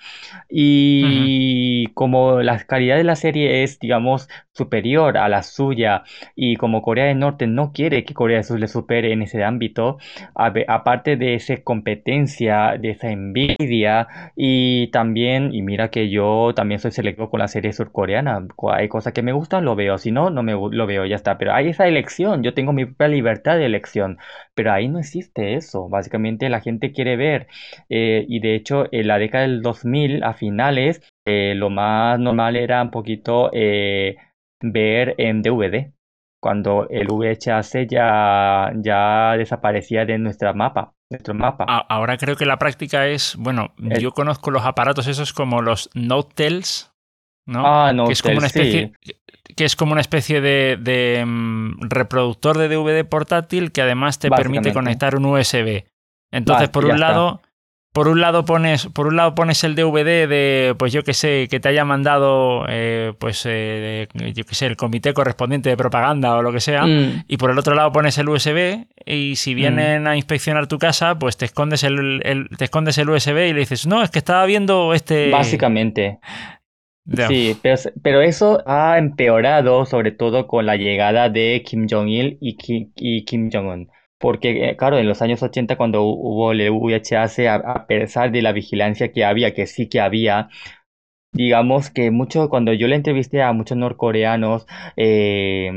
[0.50, 6.04] Y como la calidad de la serie es, digamos, superior a la suya,
[6.36, 9.44] y como Corea del Norte no quiere que Corea del Sur le supere en ese
[9.44, 9.98] ámbito,
[10.36, 16.92] aparte de esa competencia, de esa envidia y también, y mira que yo también soy
[16.92, 20.44] selecto con la serie surcoreana, hay cosas que me gustan, lo veo, si no, no
[20.44, 23.66] me lo veo, ya está, pero hay esa elección, yo tengo mi propia libertad de
[23.66, 24.18] elección,
[24.54, 27.48] pero ahí no existe eso, básicamente la gente quiere ver
[27.90, 32.56] eh, y de hecho en la década del 2000 a finales eh, lo más normal
[32.56, 34.16] era un poquito eh,
[34.62, 35.92] ver en DVD
[36.40, 41.66] cuando el VHS ya, ya desaparecía de nuestra mapa, nuestro mapa.
[41.66, 46.94] Ahora creo que la práctica es, bueno, yo conozco los aparatos esos como los Notels,
[47.46, 47.64] ¿no?
[47.66, 48.94] Ah, que es como una especie,
[49.56, 54.74] que es como una especie de, mm, reproductor de DVD portátil que además te permite
[54.74, 55.86] conectar un USB.
[56.32, 57.42] Entonces, por un lado,
[57.98, 61.48] por un lado pones, por un lado pones el DVD de, pues yo que sé,
[61.50, 66.36] que te haya mandado, eh, pues eh, yo que sé, el comité correspondiente de propaganda
[66.36, 67.24] o lo que sea, mm.
[67.28, 69.58] y por el otro lado pones el USB y si mm.
[69.58, 73.62] vienen a inspeccionar tu casa, pues te escondes el, te escondes el USB y le
[73.62, 75.32] dices, no, es que estaba viendo este.
[75.32, 76.20] Básicamente.
[77.28, 82.58] Sí, pero, pero, eso ha empeorado sobre todo con la llegada de Kim Jong-il y
[82.96, 83.90] y Kim Jong-un.
[84.20, 88.52] Porque, eh, claro, en los años 80, cuando hubo el VHS, a, pesar de la
[88.52, 90.50] vigilancia que había, que sí que había,
[91.34, 95.70] digamos que mucho, cuando yo le entrevisté a muchos norcoreanos, eh,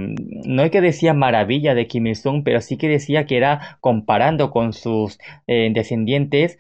[0.47, 4.51] no es que decía maravilla de Kim Il-sung, pero sí que decía que era comparando
[4.51, 6.59] con sus eh, descendientes,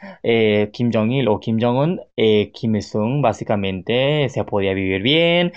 [0.72, 2.00] Kim Jong-il o Kim Jong-un,
[2.52, 5.52] Kim Il-sung básicamente se podía vivir bien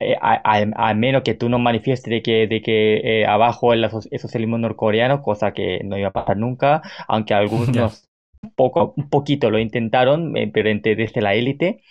[0.00, 4.56] eh, al menos que tú no manifiestes de que, de que eh, abajo el socialismo
[4.56, 8.08] norcoreano, cosa que no iba a pasar nunca, aunque algunos
[8.54, 11.82] poco, un poquito lo intentaron, eh, pero desde la élite,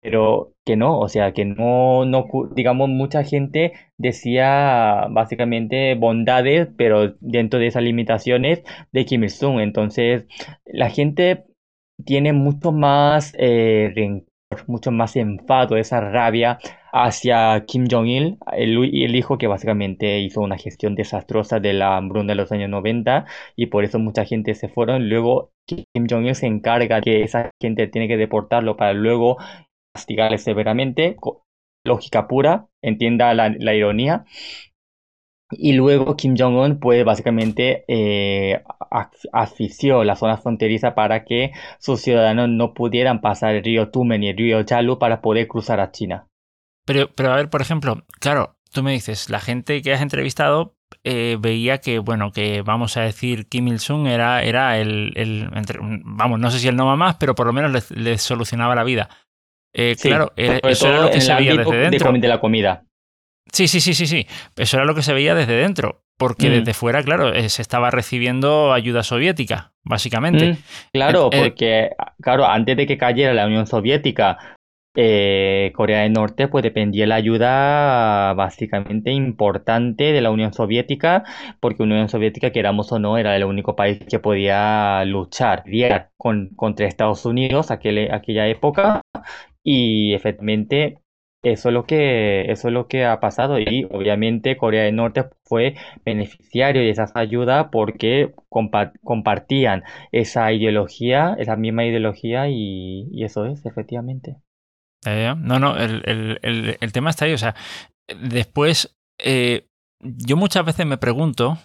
[0.00, 7.14] pero que no, o sea, que no, no, digamos, mucha gente decía básicamente bondades, pero
[7.20, 8.62] dentro de esas limitaciones
[8.92, 10.26] de Kim Il-sung, entonces
[10.66, 11.46] la gente
[12.04, 14.27] tiene mucho más rencor
[14.66, 16.58] mucho más enfado, esa rabia
[16.92, 22.34] hacia Kim Jong-il, el, hijo que básicamente hizo una gestión desastrosa de la hambruna de
[22.36, 25.08] los años 90 y por eso mucha gente se fueron.
[25.08, 29.36] Luego Kim Jong-il se encarga que esa gente tiene que deportarlo para luego
[29.94, 31.16] castigarle severamente.
[31.84, 34.24] Lógica pura, entienda la ironía.
[35.50, 38.62] Y luego Kim Jong-un, pues básicamente eh,
[39.32, 44.28] asfixió la zona fronteriza para que sus ciudadanos no pudieran pasar el río Tumen y
[44.28, 46.26] el río Yalu para poder cruzar a China.
[46.84, 50.74] Pero, pero a ver, por ejemplo, claro, tú me dices, la gente que has entrevistado
[51.04, 55.48] eh, veía que, bueno, que vamos a decir Kim Il-sung era, era el, el
[56.04, 59.08] vamos, no sé si el no más, pero por lo menos le, solucionaba la vida.
[59.72, 62.12] Eh, claro, eso era lo que se veía desde dentro.
[62.12, 62.84] De la comida.
[63.52, 64.26] Sí, sí, sí, sí, sí.
[64.56, 66.02] Eso era lo que se veía desde dentro.
[66.18, 66.52] Porque mm.
[66.52, 70.52] desde fuera, claro, eh, se estaba recibiendo ayuda soviética, básicamente.
[70.52, 70.56] Mm,
[70.92, 74.36] claro, eh, eh, porque, claro, antes de que cayera la Unión Soviética,
[74.94, 81.22] Corea del Norte, pues dependía de la ayuda básicamente importante de la Unión Soviética,
[81.60, 85.62] porque la Unión Soviética, queramos o no, era el único país que podía luchar
[86.16, 89.02] con, contra Estados Unidos aquel, aquella época.
[89.62, 90.98] Y efectivamente
[91.42, 95.24] eso es lo que, eso es lo que ha pasado y obviamente Corea del Norte
[95.44, 103.64] fue beneficiario de esa ayuda porque compartían esa ideología, esa misma ideología y, eso es,
[103.64, 104.36] efectivamente.
[105.04, 107.34] no, no, el, tema está ahí.
[107.34, 107.54] O sea,
[108.20, 109.68] después, eh,
[110.00, 111.56] yo muchas veces me pregunto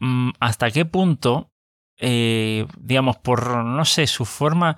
[0.00, 1.50] mm, hasta qué punto,
[1.98, 4.76] eh, digamos, por, no sé, su forma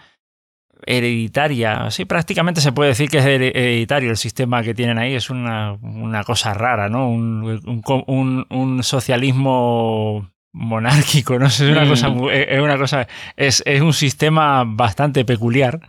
[0.87, 1.91] hereditaria.
[1.91, 5.15] Sí, prácticamente se puede decir que es hereditario el sistema que tienen ahí.
[5.15, 5.79] Es una,
[6.25, 7.11] cosa rara, ¿no?
[7.11, 12.29] Un, socialismo monárquico, no es una cosa, mm.
[12.31, 13.07] es una cosa,
[13.37, 15.81] es, un sistema bastante peculiar.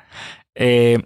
[0.56, 1.00] Eh,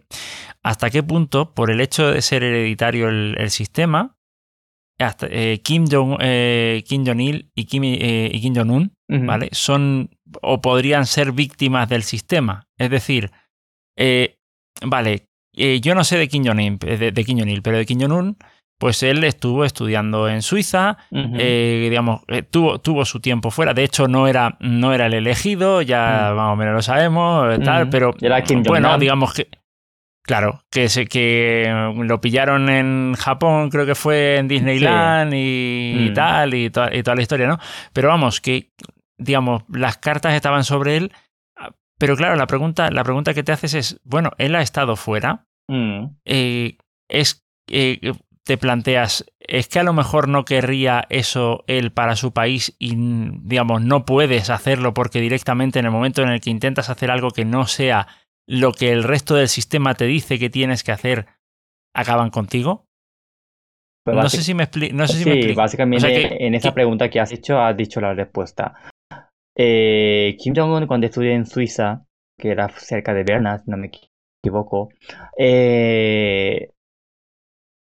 [0.63, 4.17] ¿Hasta qué punto, por el hecho de ser hereditario el, sistema,
[4.97, 8.93] hasta, eh, Kim Jong eh, Kim Jong Il y Kim, y Kim Jong Un,
[9.27, 9.49] ¿vale?
[9.51, 10.09] Son
[10.41, 12.67] o podrían ser víctimas del sistema.
[12.77, 13.31] Es decir,
[13.97, 14.37] eh,
[14.81, 18.37] vale, eh, yo no sé de Kim Jong-il, de, pero de Kim Jong-un,
[18.77, 23.73] pues él estuvo estudiando en Suiza, eh, digamos, tuvo, tuvo su tiempo fuera.
[23.73, 27.89] De hecho, no era, no era el elegido, ya más o menos lo sabemos, tal,
[27.89, 28.13] pero
[28.65, 29.47] bueno, digamos que.
[30.23, 36.55] Claro, que, se, que lo pillaron en Japón, creo que fue en Disneyland y, tal,
[36.55, 37.59] y, y toda la historia, ¿no?
[37.93, 38.71] Pero vamos, que
[39.17, 41.11] digamos, las cartas estaban sobre él,
[41.97, 45.47] pero claro, la pregunta, la pregunta que te haces es, bueno, él ha estado fuera,
[45.67, 46.05] mm.
[46.25, 46.77] eh,
[47.09, 52.31] es, eh, te planteas, es que a lo mejor no querría eso él para su
[52.31, 56.89] país y, digamos, no puedes hacerlo porque directamente en el momento en el que intentas
[56.89, 58.07] hacer algo que no sea
[58.47, 61.25] lo que el resto del sistema te dice que tienes que hacer,
[61.95, 62.85] acaban contigo.
[64.05, 64.95] no sé si me, explico.
[64.95, 68.75] No sé sí, básicamente en esa pregunta que has hecho has dicho la respuesta.
[69.55, 72.05] Eh, Kim Jong-un cuando estudié en Suiza,
[72.37, 73.89] que era cerca de Berna, si no me
[74.43, 74.89] equivoco,
[75.37, 76.69] eh,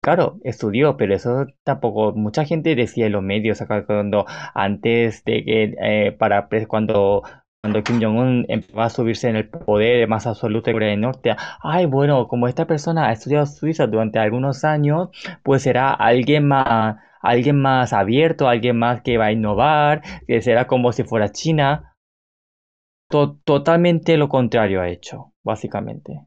[0.03, 5.75] claro, estudió, pero eso tampoco, mucha gente decía en los medios, cuando antes de que,
[5.81, 7.23] eh, para cuando
[7.67, 11.35] cuando Kim Jong-un empezó a subirse en el poder más absoluto de Corea del Norte,
[11.61, 15.09] ay, bueno, como esta persona ha estudiado Suiza durante algunos años,
[15.43, 20.69] pues será alguien más, alguien más abierto, alguien más que va a innovar, que será
[20.69, 21.97] como si fuera China.
[23.09, 26.21] totalmente lo contrario ha hecho, básicamente.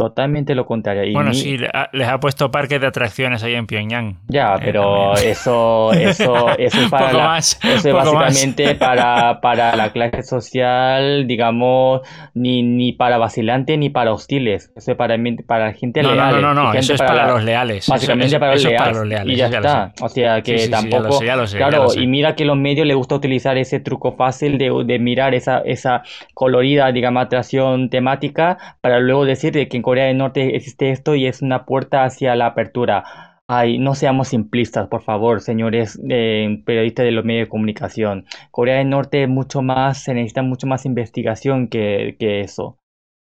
[0.00, 1.12] Totalmente lo contrario.
[1.12, 1.58] bueno, sí,
[1.92, 4.16] les ha puesto parques de atracciones ahí en Pyongyang.
[4.28, 10.22] Ya, eh, pero eso, eso, eso es para eso es básicamente para, para la clase
[10.22, 12.00] social, digamos,
[12.32, 14.72] ni, ni para vacilante ni para hostiles.
[14.74, 16.40] Eso es para, para la gente no, leal.
[16.40, 17.86] No, no, no, eso es para, los leales.
[17.86, 18.64] Básicamente para, los
[19.06, 19.92] leales, Y ya está.
[20.00, 21.18] O sea que tampoco.
[21.18, 25.34] claro, y mira que los medios les gusta utilizar ese truco fácil de, de mirar
[25.34, 30.54] esa, esa colorida, digamos, atracción temática para luego decir de que en Corea del Norte
[30.54, 33.40] existe esto y es una puerta hacia la apertura.
[33.48, 38.24] Ay, no seamos simplistas, por favor, señores eh, periodistas de los medios de comunicación.
[38.52, 42.78] Corea del Norte mucho más, se necesita mucho más investigación que, que eso.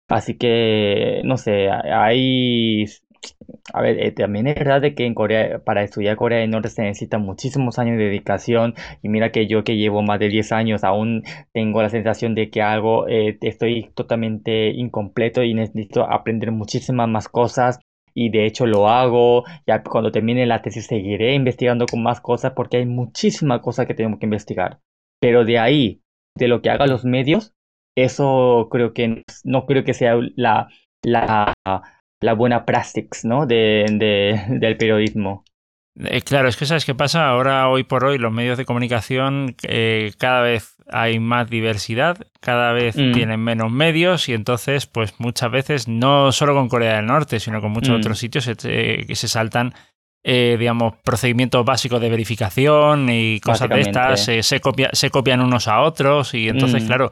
[0.08, 2.86] Así que, no sé, hay...
[3.74, 6.70] A ver, eh, también es verdad de que en Corea, para estudiar Corea del Norte
[6.70, 10.52] se necesita muchísimos años de dedicación y mira que yo que llevo más de 10
[10.52, 11.24] años aún
[11.54, 17.28] tengo la sensación de que algo eh, estoy totalmente incompleto y necesito aprender muchísimas más
[17.30, 17.80] cosas
[18.14, 19.44] y de hecho lo hago.
[19.66, 23.94] Ya cuando termine la tesis seguiré investigando con más cosas porque hay muchísimas cosas que
[23.94, 24.80] tenemos que investigar.
[25.20, 26.02] Pero de ahí,
[26.38, 27.54] de lo que hagan los medios,
[27.98, 30.68] eso creo que no creo que sea la,
[31.04, 31.54] la
[32.24, 33.46] la buena praxis ¿no?
[33.46, 33.86] de,
[34.50, 35.44] del periodismo.
[35.96, 39.56] Eh, claro, es que sabes qué pasa ahora, hoy por hoy, los medios de comunicación
[39.62, 43.12] eh, cada vez hay más diversidad, cada vez mm.
[43.12, 47.62] tienen menos medios y entonces, pues muchas veces, no solo con Corea del Norte, sino
[47.62, 48.00] con muchos mm.
[48.00, 49.74] otros sitios eh, que se saltan
[50.26, 55.82] eh, digamos, procedimientos básicos de verificación y cosas de estas, se, se copian unos a
[55.82, 56.88] otros y entonces, mm.
[56.88, 57.12] claro,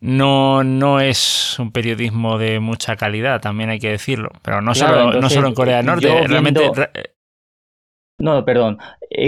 [0.00, 5.12] no, no es un periodismo de mucha calidad, también hay que decirlo, pero no, solo,
[5.12, 6.60] no solo en Corea del Norte, realmente...
[8.18, 8.78] No, perdón.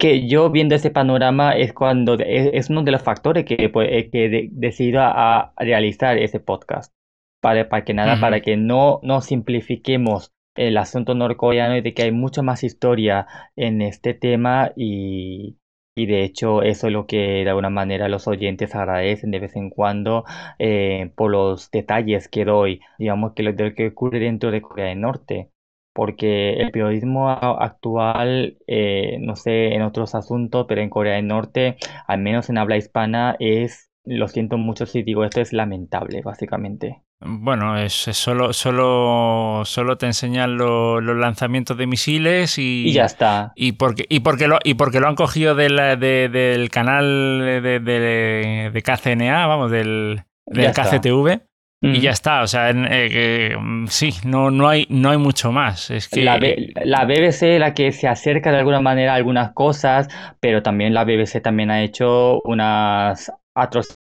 [0.01, 4.51] que yo viendo ese panorama es cuando es, uno de los factores que, pues, que
[4.53, 6.93] decido a, realizar ese podcast.
[7.41, 12.03] Para, para que nada, para que no, no simplifiquemos el asunto norcoreano y de que
[12.03, 13.26] hay mucha más historia
[13.57, 15.59] en este tema y,
[15.94, 19.57] y de hecho eso es lo que de alguna manera los oyentes agradecen de vez
[19.57, 20.24] en cuando
[20.59, 25.00] eh, por los detalles que doy, digamos que lo que ocurre dentro de Corea del
[25.00, 25.50] Norte.
[25.94, 31.76] Porque el periodismo actual, eh, no sé en otros asuntos, pero en Corea del Norte,
[32.07, 37.01] al menos en habla hispana, es, lo siento mucho si digo esto, es lamentable, básicamente.
[37.25, 43.53] Bueno, es, solo, solo, solo te enseñan los lanzamientos de misiles y, y ya está.
[43.55, 48.83] Y porque, y porque, lo, y porque lo han cogido de del canal de, de,
[48.83, 51.43] KCNA, vamos, del, del KCTV.
[51.85, 53.57] Y ya está, o sea, eh,
[53.89, 55.91] sí, no, no, hay, no hay mucho más.
[55.91, 56.23] Es que...
[56.23, 56.39] la,
[56.85, 60.07] la BBC la que se acerca de alguna manera a algunas cosas,
[60.39, 63.33] pero también la BBC también ha hecho unas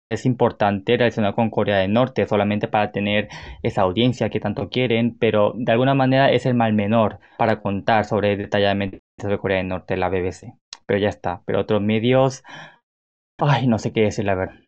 [0.10, 3.28] es importante relacionado con Corea del Norte, solamente para tener
[3.64, 8.06] esa audiencia que tanto quieren, pero de alguna manera es el mal menor para contar
[8.06, 10.54] sobre detalladamente sobre Corea del Norte, la BBC.
[10.86, 11.42] Pero ya está.
[11.46, 12.44] Pero otros medios,
[13.38, 14.60] ay, no sé qué decir, la verdad.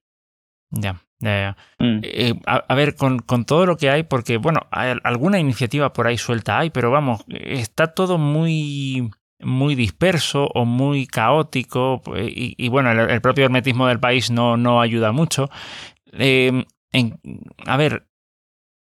[0.69, 1.57] Ya, ya, ya.
[1.79, 1.99] Mm.
[2.03, 6.17] Eh, a, ver, con, con, todo lo que hay, porque, bueno, alguna iniciativa por ahí
[6.17, 9.11] suelta hay, pero vamos, está todo muy
[9.43, 15.11] muy disperso o muy caótico y, bueno, el, propio hermetismo del país no, no ayuda
[15.11, 15.49] mucho.
[16.11, 16.65] Em,
[17.65, 18.07] a ver,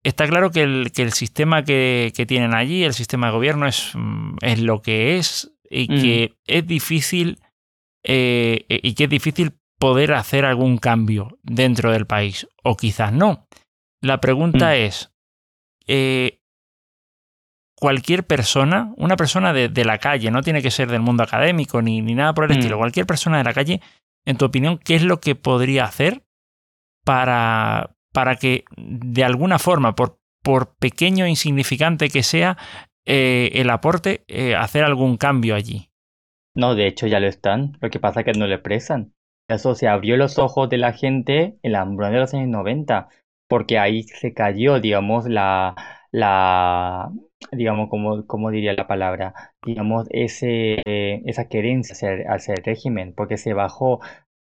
[0.03, 3.91] está claro que el, que el sistema que, tienen allí, el sistema de gobierno es,
[3.95, 7.39] mm, es lo que es y que es difícil
[8.03, 13.47] eh, y que es difícil poder hacer algún cambio dentro del país o quizás no.
[14.01, 14.73] La pregunta mm.
[14.73, 15.11] es,
[15.87, 16.38] eh,
[17.79, 22.01] cualquier persona, una persona de, la calle, no tiene que ser del mundo académico ni,
[22.01, 22.59] ni nada por el mm.
[22.59, 23.79] estilo, cualquier persona de la calle,
[24.25, 26.23] en tu opinión, ¿qué es lo que podría hacer
[27.05, 32.57] para, para que de alguna forma, por, por pequeño e insignificante que sea,
[33.05, 35.89] eh, el aporte, eh, hacer algún cambio allí?
[36.55, 39.13] No, de hecho ya lo están, lo que pasa es que no le expresan.
[39.47, 43.07] Eso se abrió los ojos de la gente en la hambruna de los años 90,
[43.47, 45.75] porque ahí se cayó, digamos, la,
[46.11, 47.09] la,
[47.51, 49.33] digamos, como, como diría la palabra,
[49.65, 50.81] digamos, ese,
[51.25, 51.95] esa querencia
[52.27, 54.01] hacia, el régimen, porque se bajó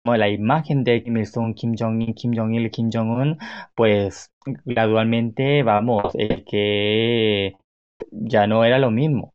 [0.06, 3.38] la imagen de Kim Il-sung, Kim Jong-un, Kim Jong-il, Kim Jong-un,
[3.74, 4.32] pues
[4.64, 7.56] gradualmente, vamos, el que
[8.10, 9.32] ya no era lo mismo.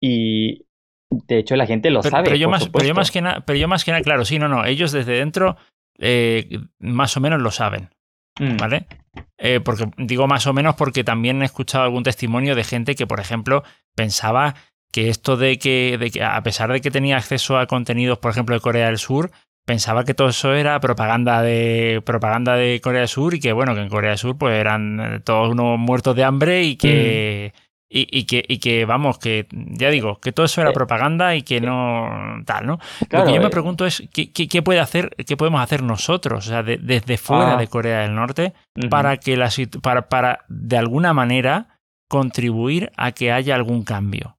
[0.00, 0.66] Y
[1.10, 2.24] de hecho la gente lo sabe.
[2.24, 4.38] Pero yo, más, pero yo, más, que nada, pero yo más que nada, claro, sí,
[4.38, 5.56] no, no, ellos desde dentro
[5.98, 7.90] eh, más o menos lo saben.
[8.38, 8.56] Mm.
[8.56, 8.86] ¿Vale?
[9.38, 13.06] Eh, porque digo más o menos porque también he escuchado algún testimonio de gente que,
[13.06, 13.62] por ejemplo,
[13.94, 14.54] pensaba
[14.92, 18.30] que esto de que, de que, a pesar de que tenía acceso a contenidos, por
[18.30, 19.30] ejemplo, de Corea del Sur,
[19.64, 23.74] pensaba que todo eso era propaganda de propaganda de Corea del Sur y que bueno,
[23.74, 27.65] que en Corea del Sur pues eran todos unos muertos de hambre y que mm.
[27.88, 31.42] Y, que, y que, vamos, que ya digo, que todo eso era eh, propaganda y
[31.42, 32.78] que no tal, ¿no?
[33.10, 33.50] Lo que yo me eh.
[33.50, 37.56] pregunto es, ¿qué, qué, puede hacer, qué podemos hacer nosotros, o sea, desde fuera ah.
[37.56, 38.54] de Corea del Norte,
[38.90, 39.50] para que la
[39.82, 41.78] para, para de alguna manera
[42.08, 44.36] contribuir a que haya algún cambio?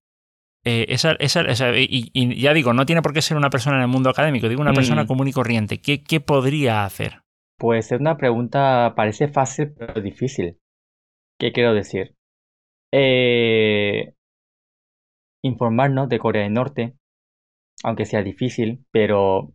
[0.65, 3.87] Eh, esa, esa, y, ya digo, no tiene por qué ser una persona en el
[3.87, 5.07] mundo académico, digo una persona mm.
[5.07, 5.79] común y corriente.
[5.79, 7.21] ¿Qué, ¿Qué podría hacer?
[7.57, 10.59] Pues es una pregunta, parece fácil, pero difícil.
[11.39, 12.16] ¿Qué quiero decir?
[12.93, 14.13] Eh,
[15.43, 16.95] informarnos de Corea del Norte,
[17.83, 19.53] aunque sea difícil, pero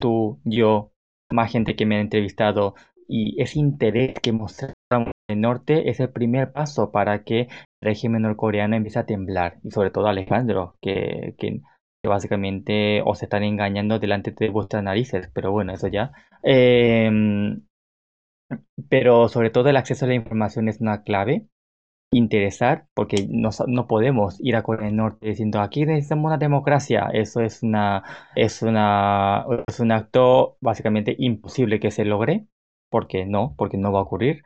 [0.00, 0.92] tú, yo,
[1.30, 2.74] más gente que me ha entrevistado
[3.08, 7.48] y ese interés que mostramos en el norte es el primer paso para que el
[7.82, 11.60] régimen norcoreano empiece a temblar y sobre todo Alejandro, que, que,
[12.04, 16.12] básicamente os están engañando delante de vuestras narices, pero bueno, eso ya.
[16.42, 17.62] Em,
[18.88, 21.46] pero sobre todo el acceso a la información es una clave
[22.10, 27.08] interesar, porque no, no podemos ir a Corea del Norte diciendo aquí necesitamos una democracia.
[27.12, 28.02] Eso es una
[28.34, 32.46] es una es un acto básicamente imposible que se logre,
[32.90, 34.42] porque no, porque no va a ocurrir.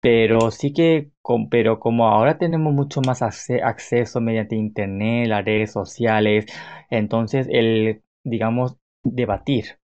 [0.00, 1.10] Pero sí que,
[1.50, 6.46] pero como ahora tenemos mucho más acceso mediante internet, las redes sociales,
[6.90, 9.78] entonces el, digamos, debatir,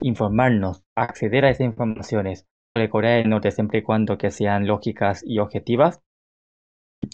[0.00, 5.22] informarnos, acceder a esas informaciones sobre Corea del Norte siempre y cuando que sean lógicas
[5.26, 6.02] y objetivas,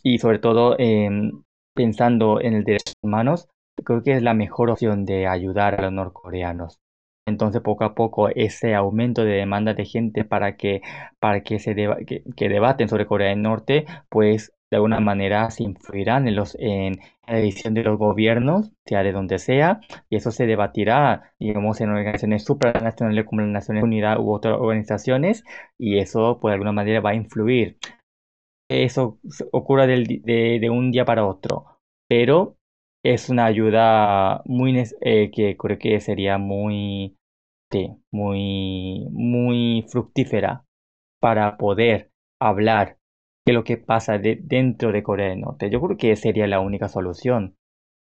[0.02, 1.42] y sobre todo em,
[1.74, 3.48] pensando en el derecho humanos,
[3.84, 6.80] creo que es la mejor opción de ayudar a los norcoreanos.
[7.26, 10.82] Entonces, poco a poco, ese aumento de demanda de gente para que,
[11.20, 16.26] para que se que, debaten sobre Corea del Norte, pues de alguna manera se influirán
[16.26, 19.80] en, los, en la decisión de los gobiernos, sea de donde sea,
[20.10, 25.44] y eso se debatirá, digamos, en organizaciones supranacionales como las Naciones Unidas u otras organizaciones,
[25.78, 27.78] y eso, pues, de alguna manera va a influir
[28.72, 29.18] eso
[29.52, 31.66] ocurra de, un día para otro,
[32.08, 32.56] pero
[33.04, 37.16] es una ayuda muy eh, que creo que sería muy,
[38.10, 40.64] muy, muy fructífera
[41.20, 42.10] para poder
[42.40, 42.98] hablar
[43.46, 45.70] de lo que pasa dentro de Corea del Norte.
[45.70, 47.56] Yo creo que sería la única solución.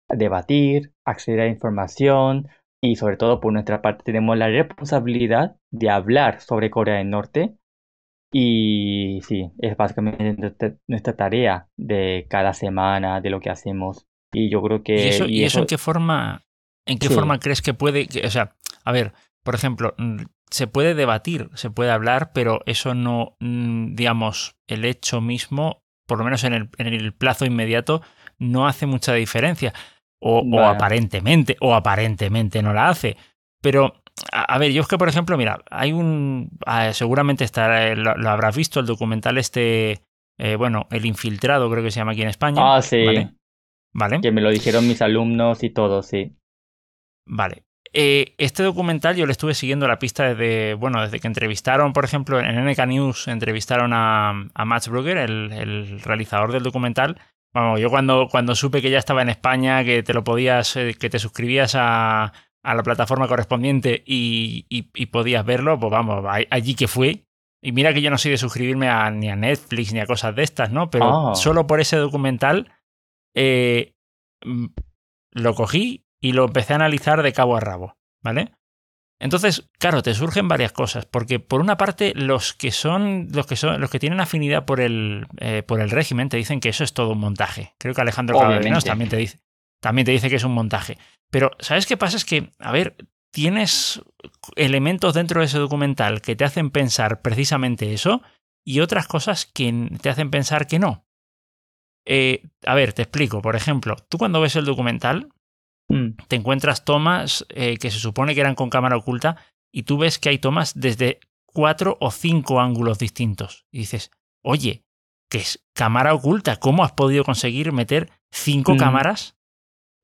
[0.09, 2.47] Debatir, acceder a información
[2.81, 7.58] y sobre todo por nuestra parte tenemos la responsabilidad de hablar sobre Corea del Norte
[8.31, 10.35] y sí, es básicamente
[10.87, 14.05] nuestra tarea de cada semana, de lo que hacemos.
[14.31, 15.25] Y yo creo que...
[15.27, 16.43] ¿Y eso, en qué forma,
[16.85, 18.07] en qué forma crees que puede...
[18.23, 18.55] o sea,
[18.85, 19.13] a ver,
[19.43, 24.85] por ejemplo, mm, se puede debatir, se puede hablar, pero eso no, mm, digamos, el
[24.85, 28.03] hecho mismo, por lo menos en el, en el plazo inmediato,
[28.37, 29.73] no hace mucha diferencia.
[30.21, 33.17] O, o, aparentemente, o aparentemente no la hace.
[33.61, 33.98] Pero
[34.31, 36.51] a, ver, yo es que, por ejemplo, mira, hay un.
[36.65, 40.01] Ah, seguramente estará, lo, habrás visto, el documental este.
[40.37, 42.75] Eh, bueno, El Infiltrado, creo que se llama aquí en España.
[42.75, 43.05] Ah, sí.
[43.93, 44.21] ¿Vale?
[44.21, 46.37] Que me lo dijeron mis alumnos y todo, sí.
[47.25, 47.63] Vale.
[47.91, 52.05] Eh, este documental yo le estuve siguiendo la pista desde, bueno, desde que entrevistaron, por
[52.05, 57.19] ejemplo, en NK News entrevistaron a, a Max Brugger, el, el, realizador del documental.
[57.51, 60.95] Vamos, yo cuando, cuando supe que ya estaba en España, que te lo podías, eh,
[60.99, 62.31] que te suscribías a,
[62.63, 67.25] a la plataforma correspondiente y, y, podías verlo, pues vamos, allí que fue.
[67.61, 70.35] Y mira que yo no soy de suscribirme a, ni a Netflix ni a cosas
[70.35, 70.89] de estas, ¿no?
[70.89, 71.35] Pero ah.
[71.35, 72.71] solo por ese documental
[73.35, 73.95] eh,
[74.45, 74.67] mm,
[75.31, 78.53] lo cogí y lo empecé a analizar de cabo a rabo, ¿vale?
[79.21, 83.57] Entonces, claro, te surgen varias cosas, porque por una parte los que son los que
[83.57, 86.85] son los que tienen afinidad por el eh, por el régimen te dicen que eso
[86.85, 87.73] es todo un montaje.
[87.77, 89.39] Creo que Alejandro Caballeros también te dice
[89.79, 90.97] también te dice que es un montaje.
[91.29, 92.17] Pero ¿sabes qué pasa?
[92.17, 92.95] Es que, a ver,
[93.31, 94.01] tienes
[94.55, 98.21] elementos dentro de ese documental que te hacen pensar precisamente eso
[98.65, 101.05] y otras cosas que te hacen pensar que no.
[102.05, 103.41] Eh, a ver, te explico.
[103.41, 105.29] Por ejemplo, tú cuando ves el documental,
[105.89, 106.25] mm.
[106.27, 109.37] te encuentras tomas eh, que se supone que eran con cámara oculta
[109.71, 113.65] y tú ves que hay tomas desde cuatro o cinco ángulos distintos.
[113.71, 114.11] Y dices,
[114.41, 114.83] oye,
[115.29, 116.57] ¿qué es cámara oculta?
[116.57, 118.77] ¿Cómo has podido conseguir meter cinco mm.
[118.77, 119.38] cámaras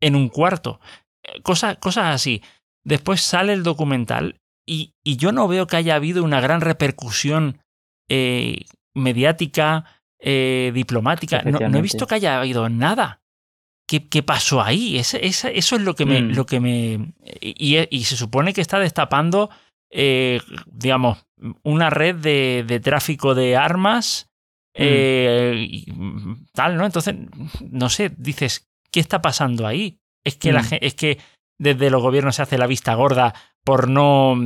[0.06, 0.80] en un cuarto?
[1.24, 2.42] Eh, cosas, cosas así.
[2.84, 7.60] Después sale el documental y, y, yo no veo que haya habido una gran repercusión
[8.96, 9.86] mediática
[10.20, 11.44] eh, diplomática.
[11.44, 13.22] No, he visto que haya habido nada.
[13.88, 14.98] ¿Qué, qué pasó ahí?
[14.98, 16.22] eso es lo que me.
[16.22, 16.32] Mm.
[16.32, 19.52] Lo que me y, se supone que está destapando,
[19.92, 21.24] eh, digamos,
[21.62, 24.32] una red de, de tráfico de armas.
[24.74, 24.78] Mm.
[24.80, 25.86] Eh,
[26.54, 26.86] tal, ¿no?
[26.86, 27.16] Entonces,
[27.70, 30.00] no sé, dices, ¿qué está pasando ahí?
[30.24, 30.78] Es que, la, mm.
[30.80, 31.18] es que
[31.60, 33.34] desde los gobiernos se hace la vista gorda
[33.66, 34.38] por no,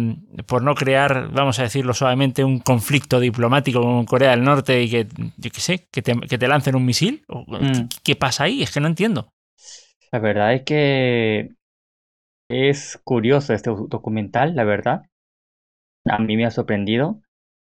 [0.47, 4.89] por no crear, vamos a decirlo suavemente, un conflicto diplomático con Corea del Norte y
[4.89, 7.23] que, yo qué sé, que te, que te lancen un misil?
[7.27, 7.89] Mm.
[8.03, 8.63] ¿Qué, pasa ahí?
[8.63, 9.29] Es que no entiendo.
[10.11, 11.51] La verdad es que
[12.49, 15.03] es curioso este documental, la verdad.
[16.05, 17.21] A mí me ha sorprendido.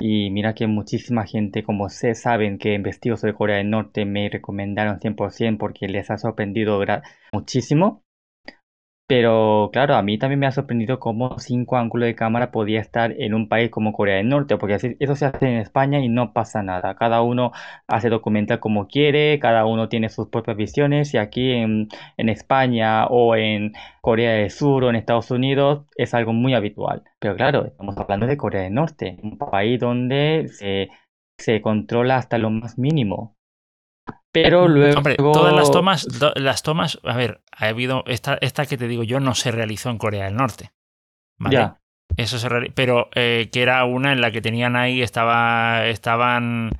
[0.01, 4.29] Y mira que muchísima gente, como sé, saben que investigo sobre Corea del Norte, me
[4.29, 6.79] recomendaron 100% porque les ha sorprendido
[7.33, 8.03] muchísimo.
[9.09, 13.11] Pero claro, a mí también me ha sorprendido cómo cinco ángulos de cámara podía estar
[13.17, 16.31] en un país como Corea del Norte, porque eso se hace en España y no
[16.31, 16.95] pasa nada.
[16.95, 17.51] Cada uno
[17.87, 23.35] hace documental como quiere, cada uno tiene sus propias visiones y aquí en, España o
[23.35, 27.03] en Corea del Sur o en Estados Unidos es algo muy habitual.
[27.19, 30.47] Pero claro, estamos hablando de Corea del Norte, un país donde
[31.39, 33.38] se controla hasta lo más mínimo.
[34.31, 34.97] Pero luego.
[34.97, 38.03] Hombre, todas las tomas, las tomas, a ver, ha habido.
[38.05, 40.71] Esta, esta que te digo yo no se realizó en Corea del Norte.
[41.39, 41.55] ¿vale?
[41.55, 41.79] Ya.
[42.17, 46.71] Eso se pero eh, que era una en la que tenían ahí, estaba, estaban,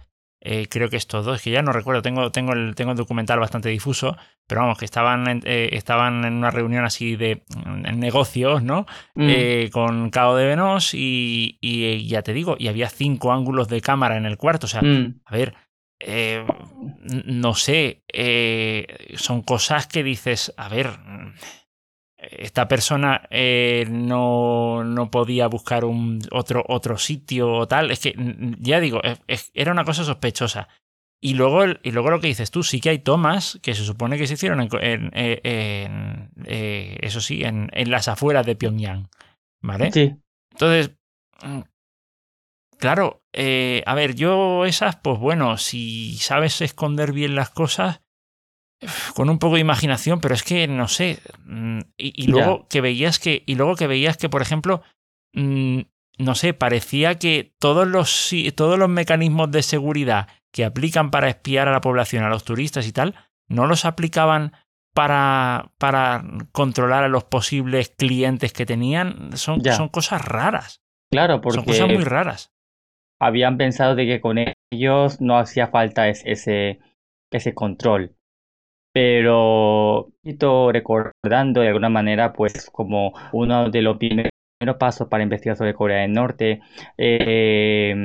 [0.42, 3.40] eh, creo que estos dos, que ya no recuerdo, tengo, tengo, el, tengo el documental
[3.40, 8.00] bastante difuso, pero vamos, que estaban, en, eh, estaban en una reunión así de en
[8.00, 8.88] negocios, ¿no?
[9.14, 9.70] Mm.
[9.72, 14.18] con Cao de Venos y, y, ya te digo, y había cinco ángulos de cámara
[14.18, 15.22] en el cuarto, o sea, mm.
[15.26, 15.54] a ver,
[16.00, 16.46] eh,
[17.26, 20.92] no sé, eh, son cosas que dices, a ver,
[22.18, 27.92] esta persona eh, no, no, podía buscar un otro, otro sitio o tal.
[27.92, 28.16] Es que,
[28.60, 29.02] ya digo,
[29.54, 30.70] era una cosa sospechosa.
[31.22, 34.18] Y luego, y luego lo que dices tú, sí que hay tomas que se supone
[34.18, 39.10] que se hicieron en, en, eso sí, en, en, las afueras de Pyongyang.
[39.62, 39.92] ¿Vale?
[39.92, 40.16] Sí.
[40.52, 40.92] Entonces,
[42.80, 48.02] Claro, eh, a ver, yo esas, pues bueno, si sabes esconder bien las cosas,
[49.14, 51.20] con un poco de imaginación, pero es que no sé.
[51.44, 53.44] Mm, y, luego que veías que.
[53.46, 54.82] Y luego que veías que, por ejemplo,
[55.34, 55.82] mm,
[56.20, 61.68] no sé, parecía que todos los, todos los mecanismos de seguridad que aplican para espiar
[61.68, 63.14] a la población, a los turistas y tal,
[63.50, 64.54] no los aplicaban
[64.94, 66.24] para, para
[66.54, 69.36] controlar a los posibles clientes que tenían.
[69.36, 70.82] Son, son cosas raras.
[71.12, 71.58] Claro, porque.
[71.58, 72.54] Son cosas muy raras
[73.20, 74.38] habían pensado de que con
[74.72, 76.80] ellos no hacía falta ese,
[77.32, 78.16] ese control.
[78.94, 80.12] Pero
[80.72, 84.32] recordando de alguna manera, pues como uno de los primeros
[84.80, 86.62] pasos para investigar sobre Corea del Norte,
[86.98, 87.96] eh,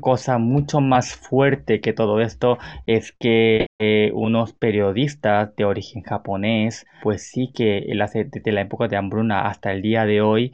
[0.00, 6.86] cosa mucho más fuerte que todo esto es que eh, unos periodistas de origen japonés,
[7.02, 10.52] pues sí que desde la época de hambruna hasta el día de hoy,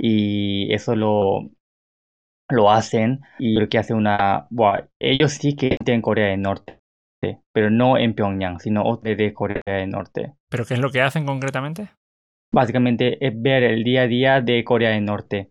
[0.00, 1.50] y eso lo,
[2.52, 4.46] lo hacen y creo que hace una...
[4.50, 6.78] Bueno, ellos sí que en Corea del Norte,
[7.52, 10.34] pero no en Pyongyang, sino de Corea del Norte.
[10.50, 11.90] ¿Pero qué es lo que hacen concretamente?
[12.52, 15.50] básicamente es ver el día a día de Corea del Norte.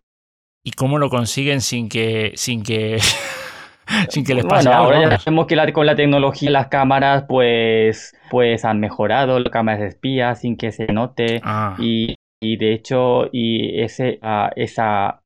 [0.63, 2.99] ¿Y cómo lo consiguen sin que, sin que,
[4.09, 8.15] sin que les pase bueno, Ahora ya sabemos que con la tecnología las cámaras pues,
[8.29, 11.75] pues han mejorado, las cámaras de espía sin que se note ah.
[11.79, 15.20] y, y, de hecho y ese, uh, esa,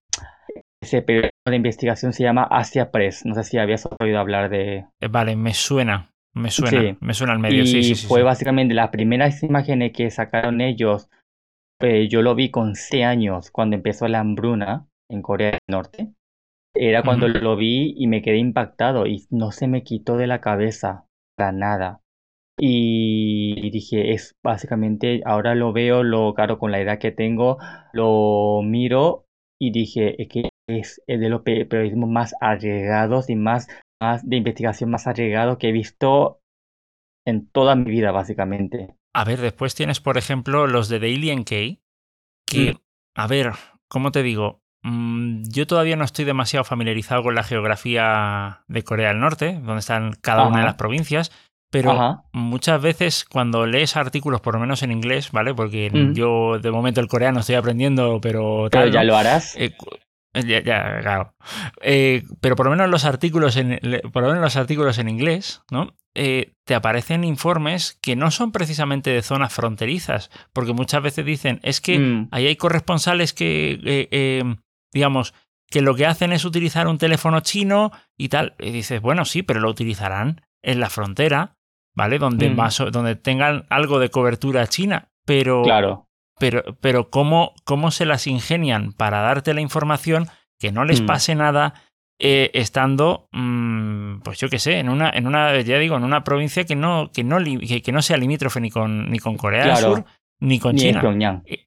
[0.85, 3.25] ese periodo de investigación se llama Asia Press.
[3.25, 4.85] No sé si habías oído hablar de...
[5.01, 6.11] Eh, vale, me suena.
[6.33, 10.11] Me suena, me suena al medio, y sí, sí, fue básicamente las primeras imágenes que
[10.11, 11.07] sacaron ellos.
[11.81, 16.11] Eh, yo lo vi con 6 años cuando empezó la hambruna en Corea del Norte.
[16.75, 20.41] Era cuando lo vi y me quedé impactado y no se me quitó de la
[20.41, 21.05] cabeza
[21.37, 22.01] para nada.
[22.59, 27.59] Y dije, es básicamente, ahora lo veo, lo claro, con la edad que tengo,
[27.93, 29.25] lo miro
[29.57, 33.67] y dije, es que es, de los periodismos más arriesgados y más,
[34.01, 36.41] más de investigación más arriesgados que he visto
[37.25, 38.95] en toda mi vida, básicamente.
[39.13, 41.79] A ver, después tienes, por ejemplo, los de Daily NK,
[42.47, 42.77] que, mm.
[43.15, 43.51] a ver,
[43.87, 44.61] ¿cómo te digo?
[44.83, 49.79] Mm, yo todavía no estoy demasiado familiarizado con la geografía de Corea del Norte, donde
[49.79, 51.31] están cada una de las provincias,
[51.71, 55.53] pero muchas veces cuando lees artículos, por lo menos en inglés, ¿vale?
[55.53, 56.13] Porque mm.
[56.13, 58.69] yo de momento el coreano estoy aprendiendo, pero...
[58.69, 59.55] Tal, ya lo harás.
[59.57, 59.75] Eh,
[60.35, 61.33] ya, ya, claro.
[61.81, 63.79] Eh, pero por lo menos los artículos en,
[64.11, 65.95] por lo menos los artículos en inglés, ¿no?
[66.13, 71.59] Eh, te aparecen informes que no son precisamente de zonas fronterizas, porque muchas veces dicen,
[71.63, 74.57] es que ahí hay corresponsales que
[74.95, 75.33] digamos,
[75.69, 78.55] que lo que hacen es utilizar un teléfono chino y tal.
[78.59, 81.57] Y dices, bueno, sí, pero lo utilizarán en la frontera,
[81.93, 82.17] ¿vale?
[82.17, 82.55] Donde, mm.
[82.55, 85.09] más, donde tengan algo de cobertura china.
[85.25, 86.04] Pero, claro.
[86.39, 90.27] Pero, pero ¿cómo, ¿cómo se las ingenian para darte la información
[90.59, 91.05] que no les mm.
[91.05, 91.73] pase nada
[92.19, 96.23] eh, estando, mm, pues yo qué sé, en una, en una, ya digo, en una
[96.23, 99.77] provincia que no, que no, que, no sea limítrofe ni con, ni con Corea del
[99.77, 100.05] Sur
[100.39, 101.01] ni con China.
[101.45, 101.65] Eh,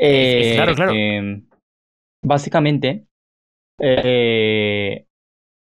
[0.00, 0.92] eh, claro, claro.
[0.92, 1.48] Em,
[2.22, 3.06] Básicamente,
[3.80, 5.06] eh,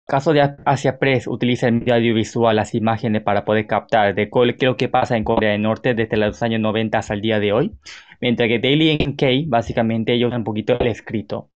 [0.06, 4.30] caso de Asia Press utiliza el medio audiovisual, las imágenes para poder captar de
[4.62, 7.54] lo que pasa en Corea del Norte desde los años 90 hasta el día de
[7.54, 7.74] hoy,
[8.22, 11.50] mientras que Daily NK básicamente ellos un poquito el escrito.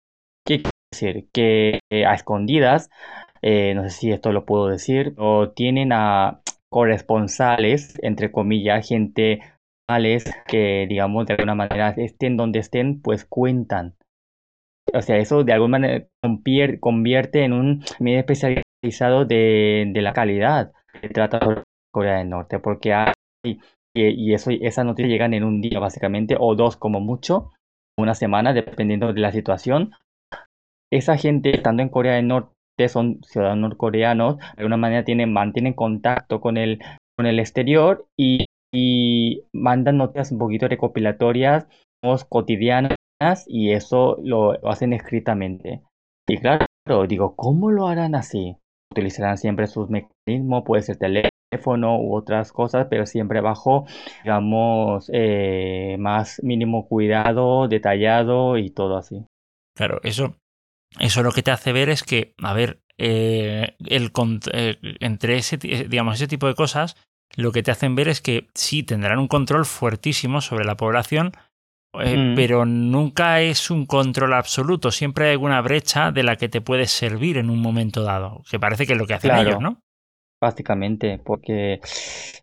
[0.45, 1.29] ¿Qué quiere decir?
[1.33, 2.91] Que eh, a escondidas,
[3.43, 6.41] eh, no sé si esto lo puedo decir, o tienen a
[6.71, 9.41] corresponsales, entre comillas, gente
[10.49, 13.95] que digamos de alguna manera estén donde estén, pues cuentan
[14.93, 16.07] o sea, eso de alguna manera
[16.81, 21.63] convierte en un medio especializado de, la calidad que trata de
[21.93, 23.13] Corea del Norte, porque hay,
[23.95, 27.53] y, eso, esas noticias llegan en un día básicamente, o dos como mucho,
[27.99, 29.93] una semana, dependiendo de la situación.
[30.93, 32.53] Esa gente, estando en Corea del Norte,
[32.89, 36.81] son ciudadanos norcoreanos, de alguna manera tienen, mantienen contacto con el,
[37.17, 41.67] con el exterior y, y mandan noticias un poquito recopilatorias,
[42.29, 42.97] cotidianas
[43.47, 45.83] y eso lo, hacen escritamente.
[46.29, 46.67] Y claro,
[47.09, 48.57] digo, ¿cómo lo harán así?
[48.93, 53.87] Utilizarán siempre sus mecanismos, puede ser teléfono u otras cosas, pero siempre bajo,
[54.23, 59.25] digamos, eh, más mínimo cuidado, detallado y todo así.
[59.77, 60.37] Claro, eso,
[60.99, 64.11] eso lo que te hace ver es que, a ver, eh, el,
[64.53, 66.97] eh, entre ese, digamos, ese tipo de cosas,
[67.37, 71.33] lo que te hacen ver es que sí tendrán un control fuertísimo sobre la población,
[72.01, 72.35] eh, mm.
[72.35, 74.91] pero nunca es un control absoluto.
[74.91, 78.59] Siempre hay alguna brecha de la que te puedes servir en un momento dado, que
[78.59, 79.81] parece que es lo que hacen ellos, ¿no?
[80.41, 81.81] Básicamente, porque,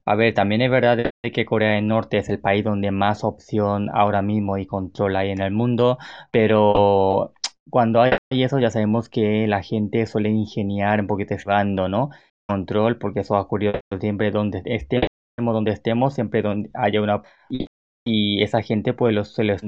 [0.05, 3.89] a ver, también es verdad que Corea del Norte es el país donde más opción
[3.93, 5.99] ahora mismo y control hay en el mundo,
[6.31, 7.33] pero
[7.69, 12.09] cuando hay eso ya sabemos que la gente suele ingeniar un poquito bando, ¿no?
[12.47, 17.67] Control, porque eso ha ocurrido siempre donde estemos, donde estemos, siempre donde haya una y
[18.05, 19.61] esa gente pues lo, se les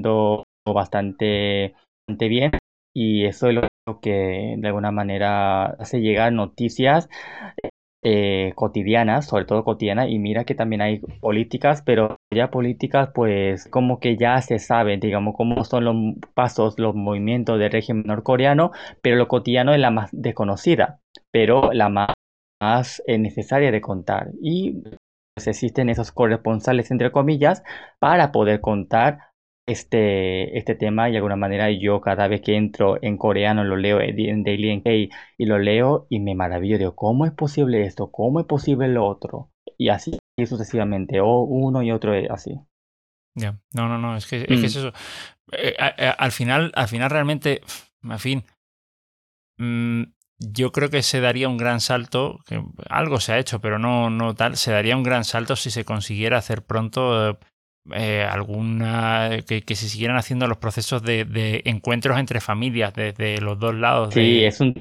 [0.66, 1.74] bastante,
[2.06, 2.52] bastante bien
[2.94, 7.08] y eso es lo que de alguna manera hace llegar noticias
[8.02, 13.66] eh, cotidianas, sobre todo cotidianas, y mira que también hay políticas, pero ya políticas pues
[13.68, 15.96] como que ya se sabe, digamos, cómo son los
[16.34, 18.70] pasos, los movimientos del régimen norcoreano,
[19.02, 21.00] pero lo cotidiano es la más desconocida,
[21.32, 22.14] pero la más,
[22.62, 24.30] más eh, necesaria de contar.
[24.40, 24.82] Y
[25.44, 27.62] existen esos corresponsales, entre comillas,
[27.98, 29.18] para poder contar
[29.68, 33.76] este, este tema y de alguna manera yo cada vez que entro en coreano lo
[33.76, 38.10] leo en Daily NK y lo leo y me maravillo, digo, ¿cómo es posible esto?
[38.10, 39.50] ¿Cómo es posible lo otro?
[39.76, 42.60] Y así sucesivamente, o uno y otro así.
[43.34, 44.64] Ya, no, no, no, es que, es, mm.
[44.64, 44.92] eso.
[45.52, 47.60] Eh, al final, al final realmente,
[48.02, 48.44] en fin,
[49.58, 50.02] mm,
[50.38, 54.10] yo creo que se daría un gran salto, que algo se ha hecho, pero no,
[54.10, 57.38] no tal, se daría un gran salto si se consiguiera hacer pronto,
[57.92, 63.74] eh, alguna que, se siguieran haciendo los procesos de, encuentros entre familias desde los dos
[63.74, 64.14] lados.
[64.14, 64.80] Sí, es un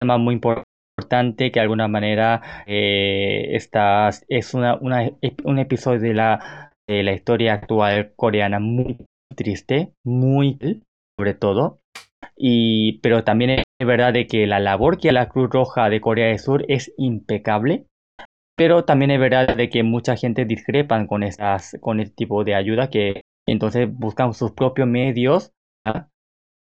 [0.00, 3.56] tema muy importante que de alguna manera eh,
[4.28, 4.78] es una,
[5.44, 8.96] un episodio de la, de la historia actual coreana muy
[9.36, 10.58] triste, muy
[11.18, 11.79] sobre todo.
[12.36, 16.28] Y, pero también es verdad de que la labor que la Cruz Roja de Corea
[16.28, 17.86] del Sur es impecable
[18.60, 22.54] pero también es verdad de que mucha gente discrepan con, estas, con este tipo de
[22.54, 25.54] ayuda que entonces buscan sus propios medios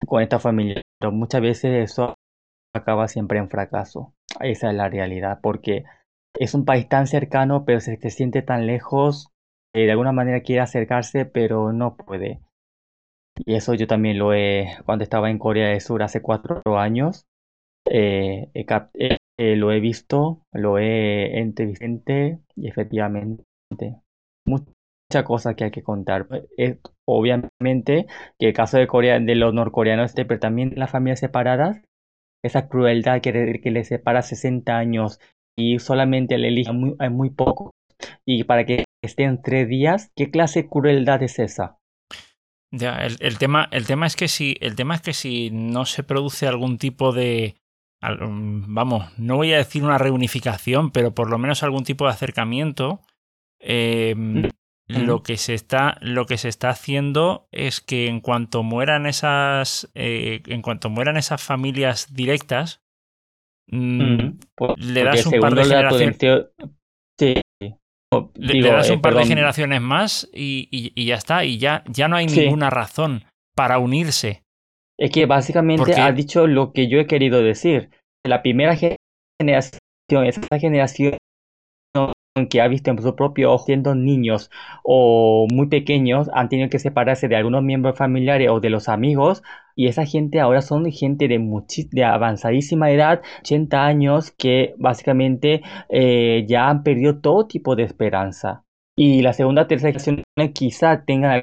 [0.05, 0.81] con esta familia.
[0.99, 2.15] Pero muchas veces eso
[2.75, 4.13] acaba siempre en fracaso.
[4.41, 5.85] Esa es la realidad, porque
[6.37, 9.29] es un país tan cercano, pero se, siente tan lejos,
[9.73, 12.41] que de alguna manera quiere acercarse, pero no puede.
[13.37, 17.25] Y eso yo también lo he, cuando estaba en Corea del Sur hace cuatro años,
[17.89, 23.43] eh, eh, lo he visto, lo he entrevistado y efectivamente
[24.45, 26.27] mucha cosa que hay que contar.
[26.57, 26.77] Es,
[27.07, 28.07] obviamente
[28.39, 31.81] que el caso de Corea, de los norcoreanos, este, pero también las familias separadas,
[32.43, 35.19] esa crueldad que, que les separa 60 años
[35.57, 37.71] y solamente le eligen muy, muy poco
[38.25, 41.77] y para que estén tres días, ¿qué clase de crueldad es esa?
[42.77, 46.03] Ya, el, tema, el tema es que si, el tema es que si no se
[46.03, 47.55] produce algún tipo de
[48.01, 53.01] vamos, no voy a decir una reunificación, pero por lo menos algún tipo de acercamiento,
[53.59, 54.49] em, mm,
[54.87, 59.89] lo, que se está, lo que se está haciendo es que en cuanto mueran esas,
[59.95, 62.83] eh, en cuanto mueran esas familias directas,
[63.67, 64.37] mm,
[64.77, 66.17] le das un par de generaciones.
[68.35, 72.27] Le, das un par de generaciones más y, ya está, y ya, ya no hay
[72.27, 73.23] ninguna razón
[73.55, 74.43] para unirse.
[74.97, 77.89] Es que básicamente ha dicho lo que yo he querido decir.
[78.25, 79.79] La primera generación,
[80.25, 81.17] esa generación
[82.49, 84.51] que ha visto en su propio ojo siendo niños
[84.83, 89.41] o muy pequeños han tenido que separarse de algunos miembros familiares o de los amigos
[89.73, 91.39] y esa gente ahora son gente de,
[91.91, 98.63] de avanzadísima edad, 80 años que básicamente eh, ya han perdido todo tipo de esperanza.
[98.97, 100.23] Y la segunda, tercera generación
[100.53, 101.41] quizá tengan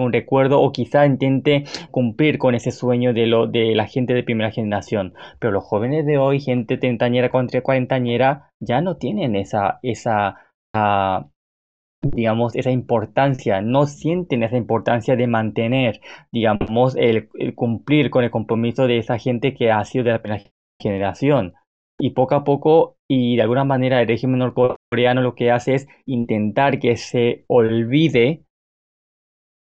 [0.00, 4.22] un recuerdo o quizá intente cumplir con ese sueño de, lo, de la gente de
[4.22, 5.14] primera generación.
[5.38, 10.36] Pero los jóvenes de hoy, gente treintañera contra cuarentañera, ya no tienen esa, esa,
[10.74, 11.28] ah,
[12.02, 16.00] digamos, esa importancia, no sienten esa importancia de mantener,
[16.32, 20.44] digamos, el, cumplir con el compromiso de esa gente que ha sido de la primera
[20.80, 21.54] generación.
[21.98, 25.88] Y poco a poco, y de alguna manera, el régimen norcoreano lo que hace es
[26.04, 28.45] intentar que se olvide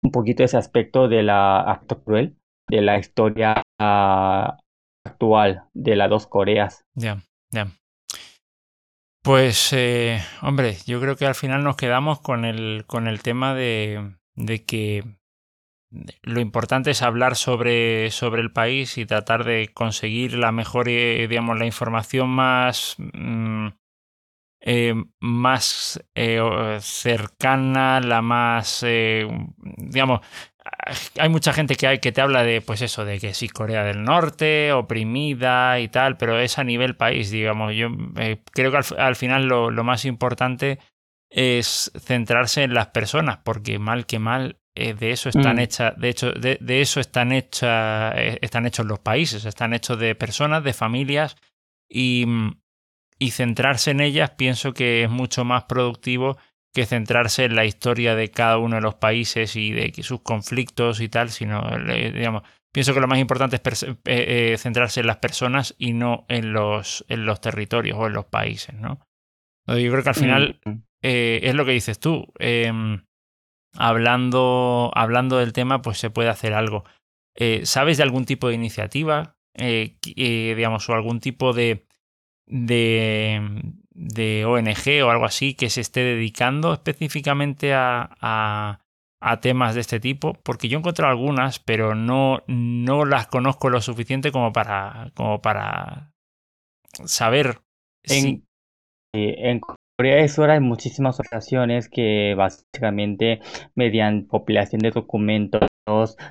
[0.03, 2.37] un poquito ese aspecto de la acto cruel,
[2.69, 4.57] de la historia ah,
[5.05, 6.85] actual de las dos Coreas.
[6.95, 7.17] Ya,
[7.51, 7.67] ya.
[9.23, 13.53] Pues, eh, hombre, yo creo que al final nos quedamos con el, con el tema
[13.53, 15.03] de, de que
[16.21, 21.27] lo importante es hablar sobre, sobre, el país y tratar de conseguir la mejor, eh,
[21.27, 23.67] digamos, la información más mm,
[24.61, 26.01] eh, más
[26.79, 28.85] cercana, la más,
[29.89, 30.21] digamos,
[31.19, 33.83] hay mucha gente que, hay, que te habla de, pues eso, de que sí, Corea
[33.83, 37.73] del Norte, oprimida y tal, pero es a nivel país, digamos.
[37.75, 37.89] Yo
[38.51, 40.79] creo que al, final lo, más importante
[41.29, 45.59] es centrarse en las personas, porque mal que mal, de eso están mm.
[45.59, 50.13] hechas, de hecho, de, de eso están hechas, están hechos los países, están hechos de
[50.13, 51.35] personas, de familias,
[51.89, 52.25] y,
[53.19, 56.38] y centrarse en ellas pienso que es mucho más productivo
[56.74, 61.01] que centrarse en la historia de cada uno de los países y de sus conflictos
[61.01, 65.18] y tal, sino, digamos, pienso que lo más importante es eh, eh, centrarse en las
[65.18, 68.99] personas y no en los, en los territorios o en los países, ¿no?
[69.65, 70.72] Yo creo que al final mm.
[71.01, 72.32] eh, es lo que dices tú.
[72.38, 73.03] Em,
[73.76, 76.84] hablando, hablando del tema, pues se puede hacer algo.
[77.63, 81.88] ¿Sabes de algún tipo de iniciativa, digamos, o algún tipo de,
[82.47, 83.41] de,
[83.97, 88.79] de ONG o algo así que se esté dedicando específicamente a, a,
[89.41, 93.81] temas de este tipo, porque yo he encontrado algunas, pero no, no las conozco lo
[93.81, 96.11] suficiente como para, como para
[97.05, 97.59] saber.
[98.03, 98.45] En,
[99.13, 103.41] en Corea del Sur hay muchísimas organizaciones que básicamente
[103.75, 105.67] mediante compilación de documentos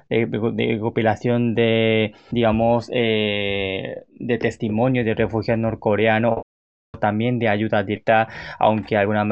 [0.08, 6.42] de, de, compilación de, digamos, eh, de testimonio de refugiados norcoreanos
[6.99, 8.28] también de ayuda directa,
[8.59, 9.22] aunque alguna,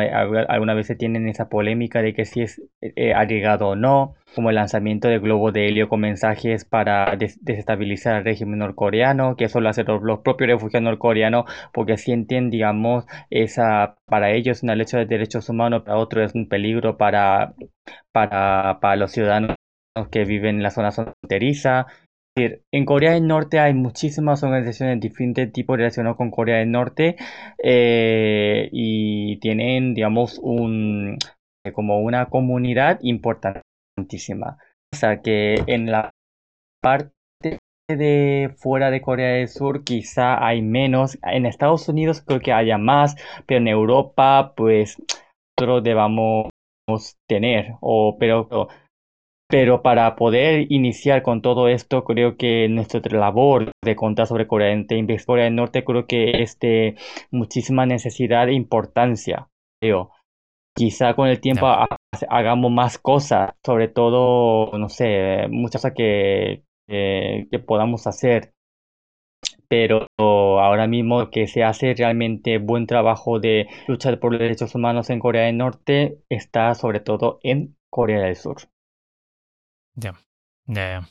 [0.48, 4.56] alguna vez tienen esa polémica de que si es eh, arriesgado o no, como el
[4.56, 9.68] lanzamiento de globos de helio con mensajes para desestabilizar el régimen norcoreano, que eso lo
[9.68, 15.48] hacen los, propios refugiados norcoreanos porque sienten, digamos, esa para ellos una leche de derechos
[15.48, 17.54] humanos, para otros es un peligro para,
[18.12, 19.56] para, para los ciudadanos
[20.10, 21.86] que viven en la zona fronteriza
[22.36, 27.16] en Corea del Norte hay muchísimas organizaciones de diferentes tipos relacionadas con Corea del Norte
[27.62, 31.16] eh, y tienen, digamos, un,
[31.72, 34.58] como una comunidad importantísima.
[34.92, 36.10] O sea que en la
[36.82, 37.12] parte
[37.88, 41.18] de fuera de Corea del Sur quizá hay menos.
[41.22, 43.16] En Estados Unidos creo que haya más,
[43.46, 45.00] pero en Europa pues
[45.56, 46.50] nosotros debamos
[47.28, 47.74] tener.
[47.80, 48.68] O, pero
[49.54, 54.70] pero para poder iniciar con todo esto, creo que nuestra labor de contar sobre Corea
[54.70, 56.96] del Norte, Corea del Norte, creo que es de
[57.30, 59.48] muchísima necesidad e importancia.
[59.80, 60.10] Creo.
[60.76, 61.68] Quizá con el tiempo
[62.28, 68.54] hagamos más cosas, sobre todo, no sé, muchas cosas que, que podamos hacer.
[69.68, 75.10] Pero ahora mismo que se hace realmente buen trabajo de luchar por los derechos humanos
[75.10, 78.73] en Corea del Norte está sobre todo en Corea del Sur.
[79.96, 80.14] Ya,
[80.66, 81.08] ya,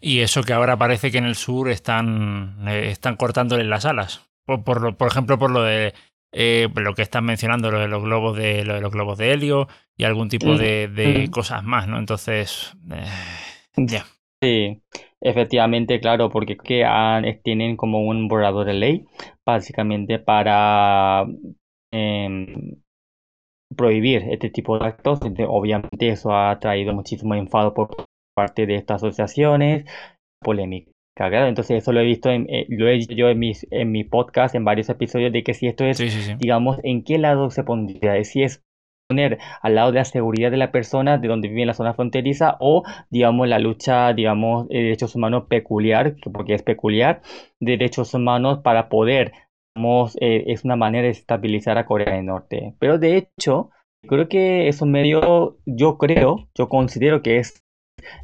[0.00, 4.28] Y eso que ahora parece que en el sur están, eh, están cortándole las alas.
[4.46, 5.94] Por, por, por ejemplo, por lo de
[6.32, 9.32] eh, lo que están mencionando, lo de los globos de, lo de los globos de
[9.32, 11.98] helio y algún tipo de, de cosas más, ¿no?
[11.98, 13.06] Entonces, eh,
[13.76, 14.06] ya.
[14.42, 14.82] Sí,
[15.20, 19.04] efectivamente, claro, porque que han, tienen como un borrador de ley,
[19.44, 21.26] básicamente para
[21.92, 22.80] em,
[23.76, 25.20] prohibir este tipo de actos.
[25.48, 29.84] Obviamente eso ha traído muchísimo enfado por parte de estas asociaciones,
[30.42, 30.90] polémica.
[31.16, 34.04] Entonces eso lo he visto, en, eh, lo he dicho yo en, mis, en mi
[34.04, 35.98] podcast, en varios episodios, de que si esto es,
[36.38, 38.62] digamos, en qué lado se pondría, si es
[39.10, 41.94] poner al lado de la seguridad de la persona de donde vive en la zona
[41.94, 47.20] fronteriza o digamos la lucha digamos de derechos humanos peculiar porque es peculiar
[47.58, 49.32] derechos humanos para poder
[49.74, 52.76] digamos eh, es una manera de estabilizar a Corea del Norte.
[52.78, 53.70] Pero de hecho
[54.06, 57.64] creo que es un medio yo creo yo considero que es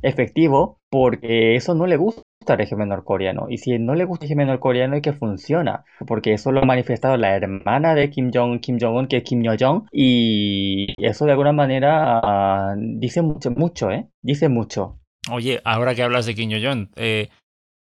[0.03, 3.47] efectivo porque eso no le gusta al régimen norcoreano.
[3.49, 6.65] Y si no le gusta el régimen norcoreano es que funciona, porque eso lo ha
[6.65, 11.33] manifestado la hermana de Kim Jong, Kim Jong-un, que es Kim Yo-jong, y eso de
[11.33, 14.09] alguna manera ah, dice mucho, mucho, ¿eh?
[14.23, 14.99] Dice mucho.
[15.31, 17.29] Oye, ahora que hablas de Kim Yo-jong, eh,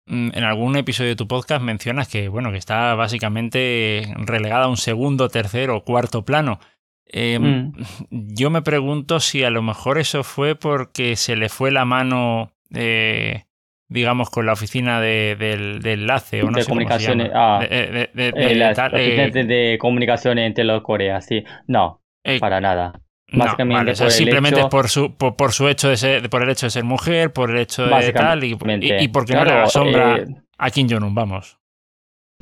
[0.07, 4.69] mm, en algún episodio de tu podcast mencionas que, bueno, que está básicamente relegada a
[4.69, 6.59] un segundo, tercero o cuarto plano.
[7.08, 7.74] Em, mm.
[8.10, 12.51] Yo me pregunto si a lo mejor eso fue porque se le fue la mano,
[12.74, 13.43] eh,
[13.88, 19.78] digamos, con la oficina de, del, enlace o no de comunicaciones, ah, de, de, de,
[19.80, 21.43] comunicaciones entre los Coreas, sí.
[21.68, 22.93] No, eh, para nada.
[23.32, 27.34] Básicamente simplemente por su por, su hecho de ser, por el hecho de ser mujer,
[27.34, 30.26] por el hecho de tal y, y, porque no le sombra eh,
[30.58, 31.58] a Kim Jong Un, vamos.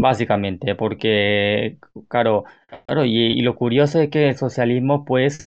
[0.02, 1.78] Básicamente, porque,
[2.08, 2.46] claro,
[2.88, 5.46] claro y, lo curioso es que el socialismo, pues,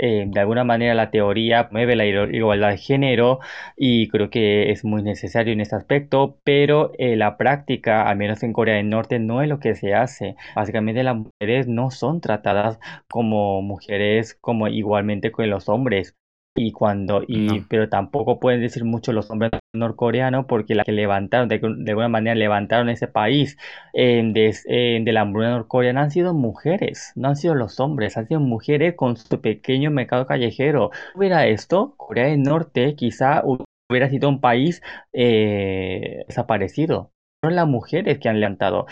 [0.00, 3.38] eh, de alguna manera la teoría mueve la igualdad de género
[3.76, 8.42] y creo que es muy necesario en este aspecto, pero eh, la práctica, al menos
[8.42, 10.34] en Corea del Norte, no es lo que se hace.
[10.56, 16.16] Básicamente las mujeres no son tratadas como mujeres como igualmente con los hombres
[16.56, 21.48] y cuando y pero tampoco pueden decir mucho los hombres norcoreanos porque las que levantaron
[21.48, 21.56] de,
[21.88, 23.58] alguna manera levantaron ese país
[23.92, 28.94] de, la hambruna norcoreana han sido mujeres no han sido los hombres han sido mujeres
[28.94, 30.90] con su pequeño mercado callejero.
[31.14, 33.42] Hubiera esto Corea del Norte quizá
[33.90, 34.82] hubiera sido un país
[35.12, 37.10] eh, desaparecido.
[37.42, 38.86] Son las mujeres que han levantado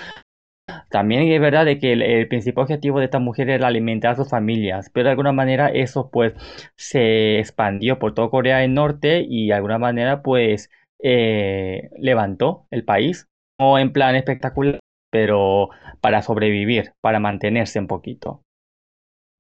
[0.91, 4.29] también es verdad de que el, principal objetivo de estas mujeres era alimentar a sus
[4.29, 6.35] familias, pero de alguna manera eso pues
[6.77, 10.70] se expandió por toda Corea del Norte y de alguna manera pues
[11.03, 15.70] eh, levantó el país, no en plan espectacular, pero
[16.01, 18.43] para sobrevivir, para mantenerse un poquito.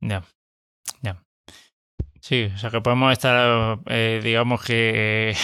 [0.00, 0.24] Ya,
[1.02, 1.22] ya.
[2.20, 5.34] Sí, o sea que podemos estar, eh, digamos que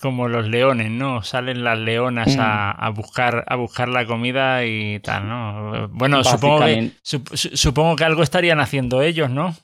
[0.00, 1.22] como los leones, ¿no?
[1.22, 2.40] Salen las leonas mm.
[2.40, 5.88] a, buscar, a buscar la comida y tal, ¿no?
[5.88, 9.54] Bueno, supongo que, supongo que algo estarían haciendo ellos, ¿no?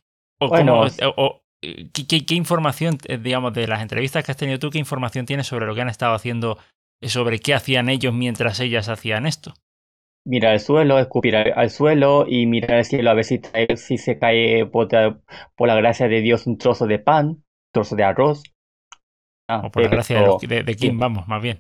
[0.41, 0.85] O, bueno,
[1.61, 5.67] ¿qué, información, eh, digamos, de las entrevistas que has tenido tú, qué información tienes sobre
[5.67, 6.59] lo que han estado haciendo,
[7.01, 9.55] eh, sobre qué hacían ellos mientras ellas hacían esto?
[10.27, 13.41] Mirar al suelo, escupir al, suelo y mirar al cielo a ver si,
[13.77, 14.89] si se cae por,
[15.55, 18.43] por la gracia de Dios un trozo de pan, trozo de arroz
[19.49, 21.59] Ah, o por la gracia de, Kim, vamos, más bien.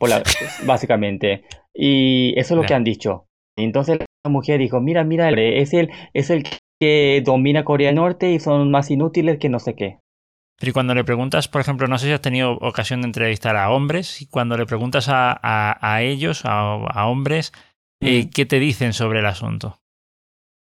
[0.64, 1.44] básicamente.
[1.74, 3.26] Y eso es lo que han dicho.
[3.56, 6.44] Entonces mujer dijo, mira, mira, es el, es el
[6.80, 9.98] que domina Corea del Norte y son más inútiles que no sé qué.
[10.58, 13.56] Pero y cuando le preguntas, por ejemplo, no sé si has tenido ocasión de entrevistar
[13.56, 17.52] a hombres, y cuando le preguntas a, a, ellos, a, hombres,
[18.00, 18.30] eh, mm.
[18.30, 19.80] ¿qué te dicen sobre el asunto?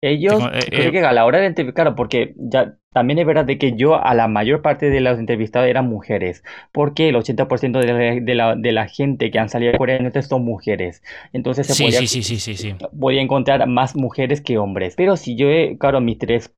[0.01, 3.45] Ellos, eh, creo eh, que a la hora de entrevistar, porque ya también es verdad
[3.45, 7.79] de que yo a la mayor parte de los entrevistados eran mujeres, porque el 80%
[7.79, 10.45] de la, de, la, de la, gente que han salido de Corea del Norte son
[10.45, 11.03] mujeres.
[11.33, 14.95] Entonces se sí, podía, sí, encontrar más mujeres que hombres.
[14.95, 16.53] Pero si yo, he, claro, mis tres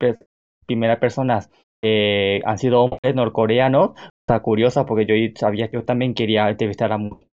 [0.65, 1.49] primeras personas
[1.83, 3.91] eh, han sido hombres norcoreanos,
[4.27, 7.25] está curiosa porque yo sabía que yo también quería entrevistar a mujeres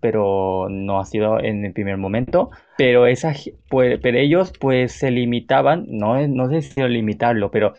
[0.00, 2.50] pero no ha sido en el primer momento.
[2.76, 3.34] Pero, esa,
[3.68, 7.74] pues, pero ellos pues se limitaban, no, no sé si limitarlo, pero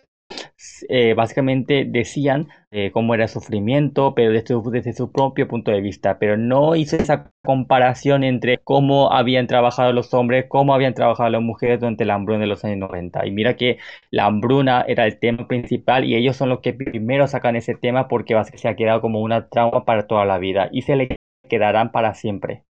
[0.89, 5.82] eh, básicamente decían eh, cómo era el sufrimiento, pero desde, desde, su propio punto de
[5.82, 11.30] vista, pero no hizo esa comparación entre cómo habían trabajado los hombres, cómo habían trabajado
[11.30, 13.26] las mujeres durante la hambruna de los años 90.
[13.26, 13.78] Y mira que
[14.09, 18.07] la hambruna era el tema principal y ellos son los que primero sacan ese tema
[18.07, 21.16] porque se ha quedado como una trauma para toda la vida y se le
[21.49, 22.64] quedarán para siempre.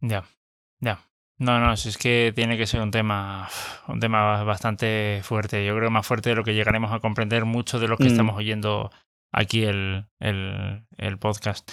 [0.00, 0.24] Ya,
[0.80, 1.09] ya.
[1.40, 3.48] No, no, es que tiene que ser un tema,
[3.88, 5.64] un tema bastante fuerte.
[5.64, 8.08] Yo creo más fuerte de lo que llegaremos a comprender mucho de lo que mm.
[8.08, 8.90] estamos oyendo
[9.32, 11.70] aquí el, el, el, podcast.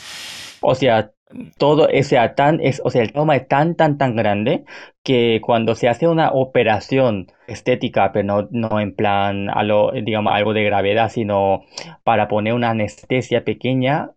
[0.62, 1.12] O sea,
[1.58, 4.64] todo ese tan, es, o sea, el trauma es tan, tan, tan grande
[5.04, 10.54] que cuando se hace una operación estética, pero no, no en plan, algo, digamos, algo
[10.54, 11.64] de gravedad, sino
[12.06, 14.12] para poner una anestesia pequeña,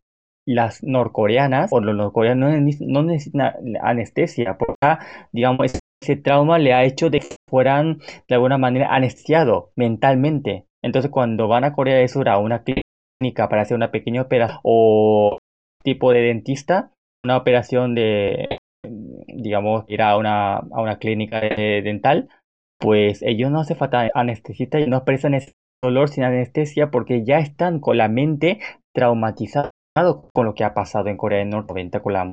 [0.55, 4.77] las norcoreanas o los norcoreanos no necesitan anestesia, porque
[5.33, 5.73] digamos
[6.03, 7.99] ese trauma le ha hecho de que fueran
[8.29, 10.67] de alguna manera anestesiados mentalmente.
[10.83, 14.61] Entonces cuando van a Corea del Sur a una clínica para hacer una pequeña operación
[14.63, 15.39] o
[15.85, 16.93] tipo de dentista,
[17.25, 18.59] una operación de,
[19.29, 22.29] digamos, ir a una, a una clínica dental,
[22.79, 27.39] pues ellos no hace falta anestesista y no expresan ese dolor sin anestesia porque ya
[27.39, 28.59] están con la mente
[28.95, 32.33] traumatizada con lo que ha pasado en Corea del Norte 90 con la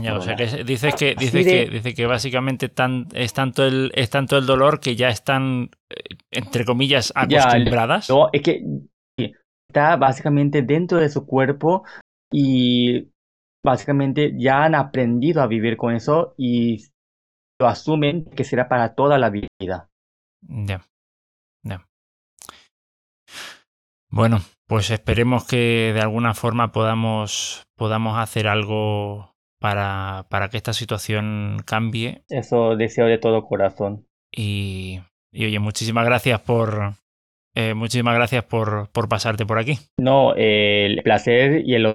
[0.00, 3.92] ya, o sea que dices que dice que dice que básicamente tan, es tanto el
[3.94, 8.10] es tanto el dolor que ya están eh, entre comillas acostumbradas.
[8.10, 8.64] no, es que
[9.68, 11.84] está básicamente dentro de su cuerpo
[12.32, 13.08] y
[13.64, 16.84] básicamente ya han aprendido a vivir con eso y
[17.60, 19.88] lo asumen que será para toda la vida.
[20.42, 20.84] Ya.
[21.62, 21.86] Ya.
[24.10, 30.72] Bueno, pues esperemos que de alguna forma podamos, podamos hacer algo para, para que esta
[30.72, 32.22] situación cambie.
[32.28, 34.06] Eso deseo de todo corazón.
[34.30, 35.00] Y,
[35.32, 36.94] y oye, muchísimas gracias por,
[37.54, 39.78] eh, muchísimas gracias por, por, pasarte por aquí.
[39.98, 41.92] No, el placer y el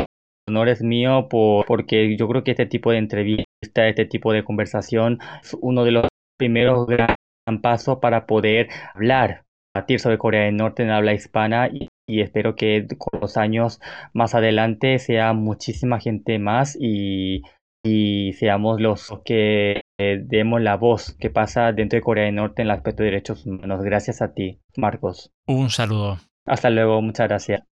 [0.47, 4.43] honor es mío por, porque yo creo que este tipo de entrevista, este tipo de
[4.43, 6.07] conversación es uno de los
[6.37, 7.15] primeros gran
[7.61, 9.43] pasos para poder hablar,
[9.73, 13.79] debatir sobre Corea del Norte en habla hispana y y espero que con los años
[14.13, 17.43] más adelante sea muchísima gente más y,
[17.83, 22.61] y seamos los que eh, demos la voz que pasa dentro de Corea del Norte
[22.61, 23.81] en el aspecto de derechos humanos.
[23.83, 25.31] Gracias a ti, Marcos.
[25.47, 26.19] Un saludo.
[26.45, 27.63] Hasta luego, muchas gracias.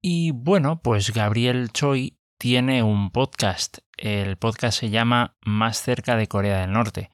[0.00, 3.78] Y bueno, pues Gabriel Choi tiene un podcast.
[3.96, 7.10] El podcast se llama Más cerca de Corea del Norte.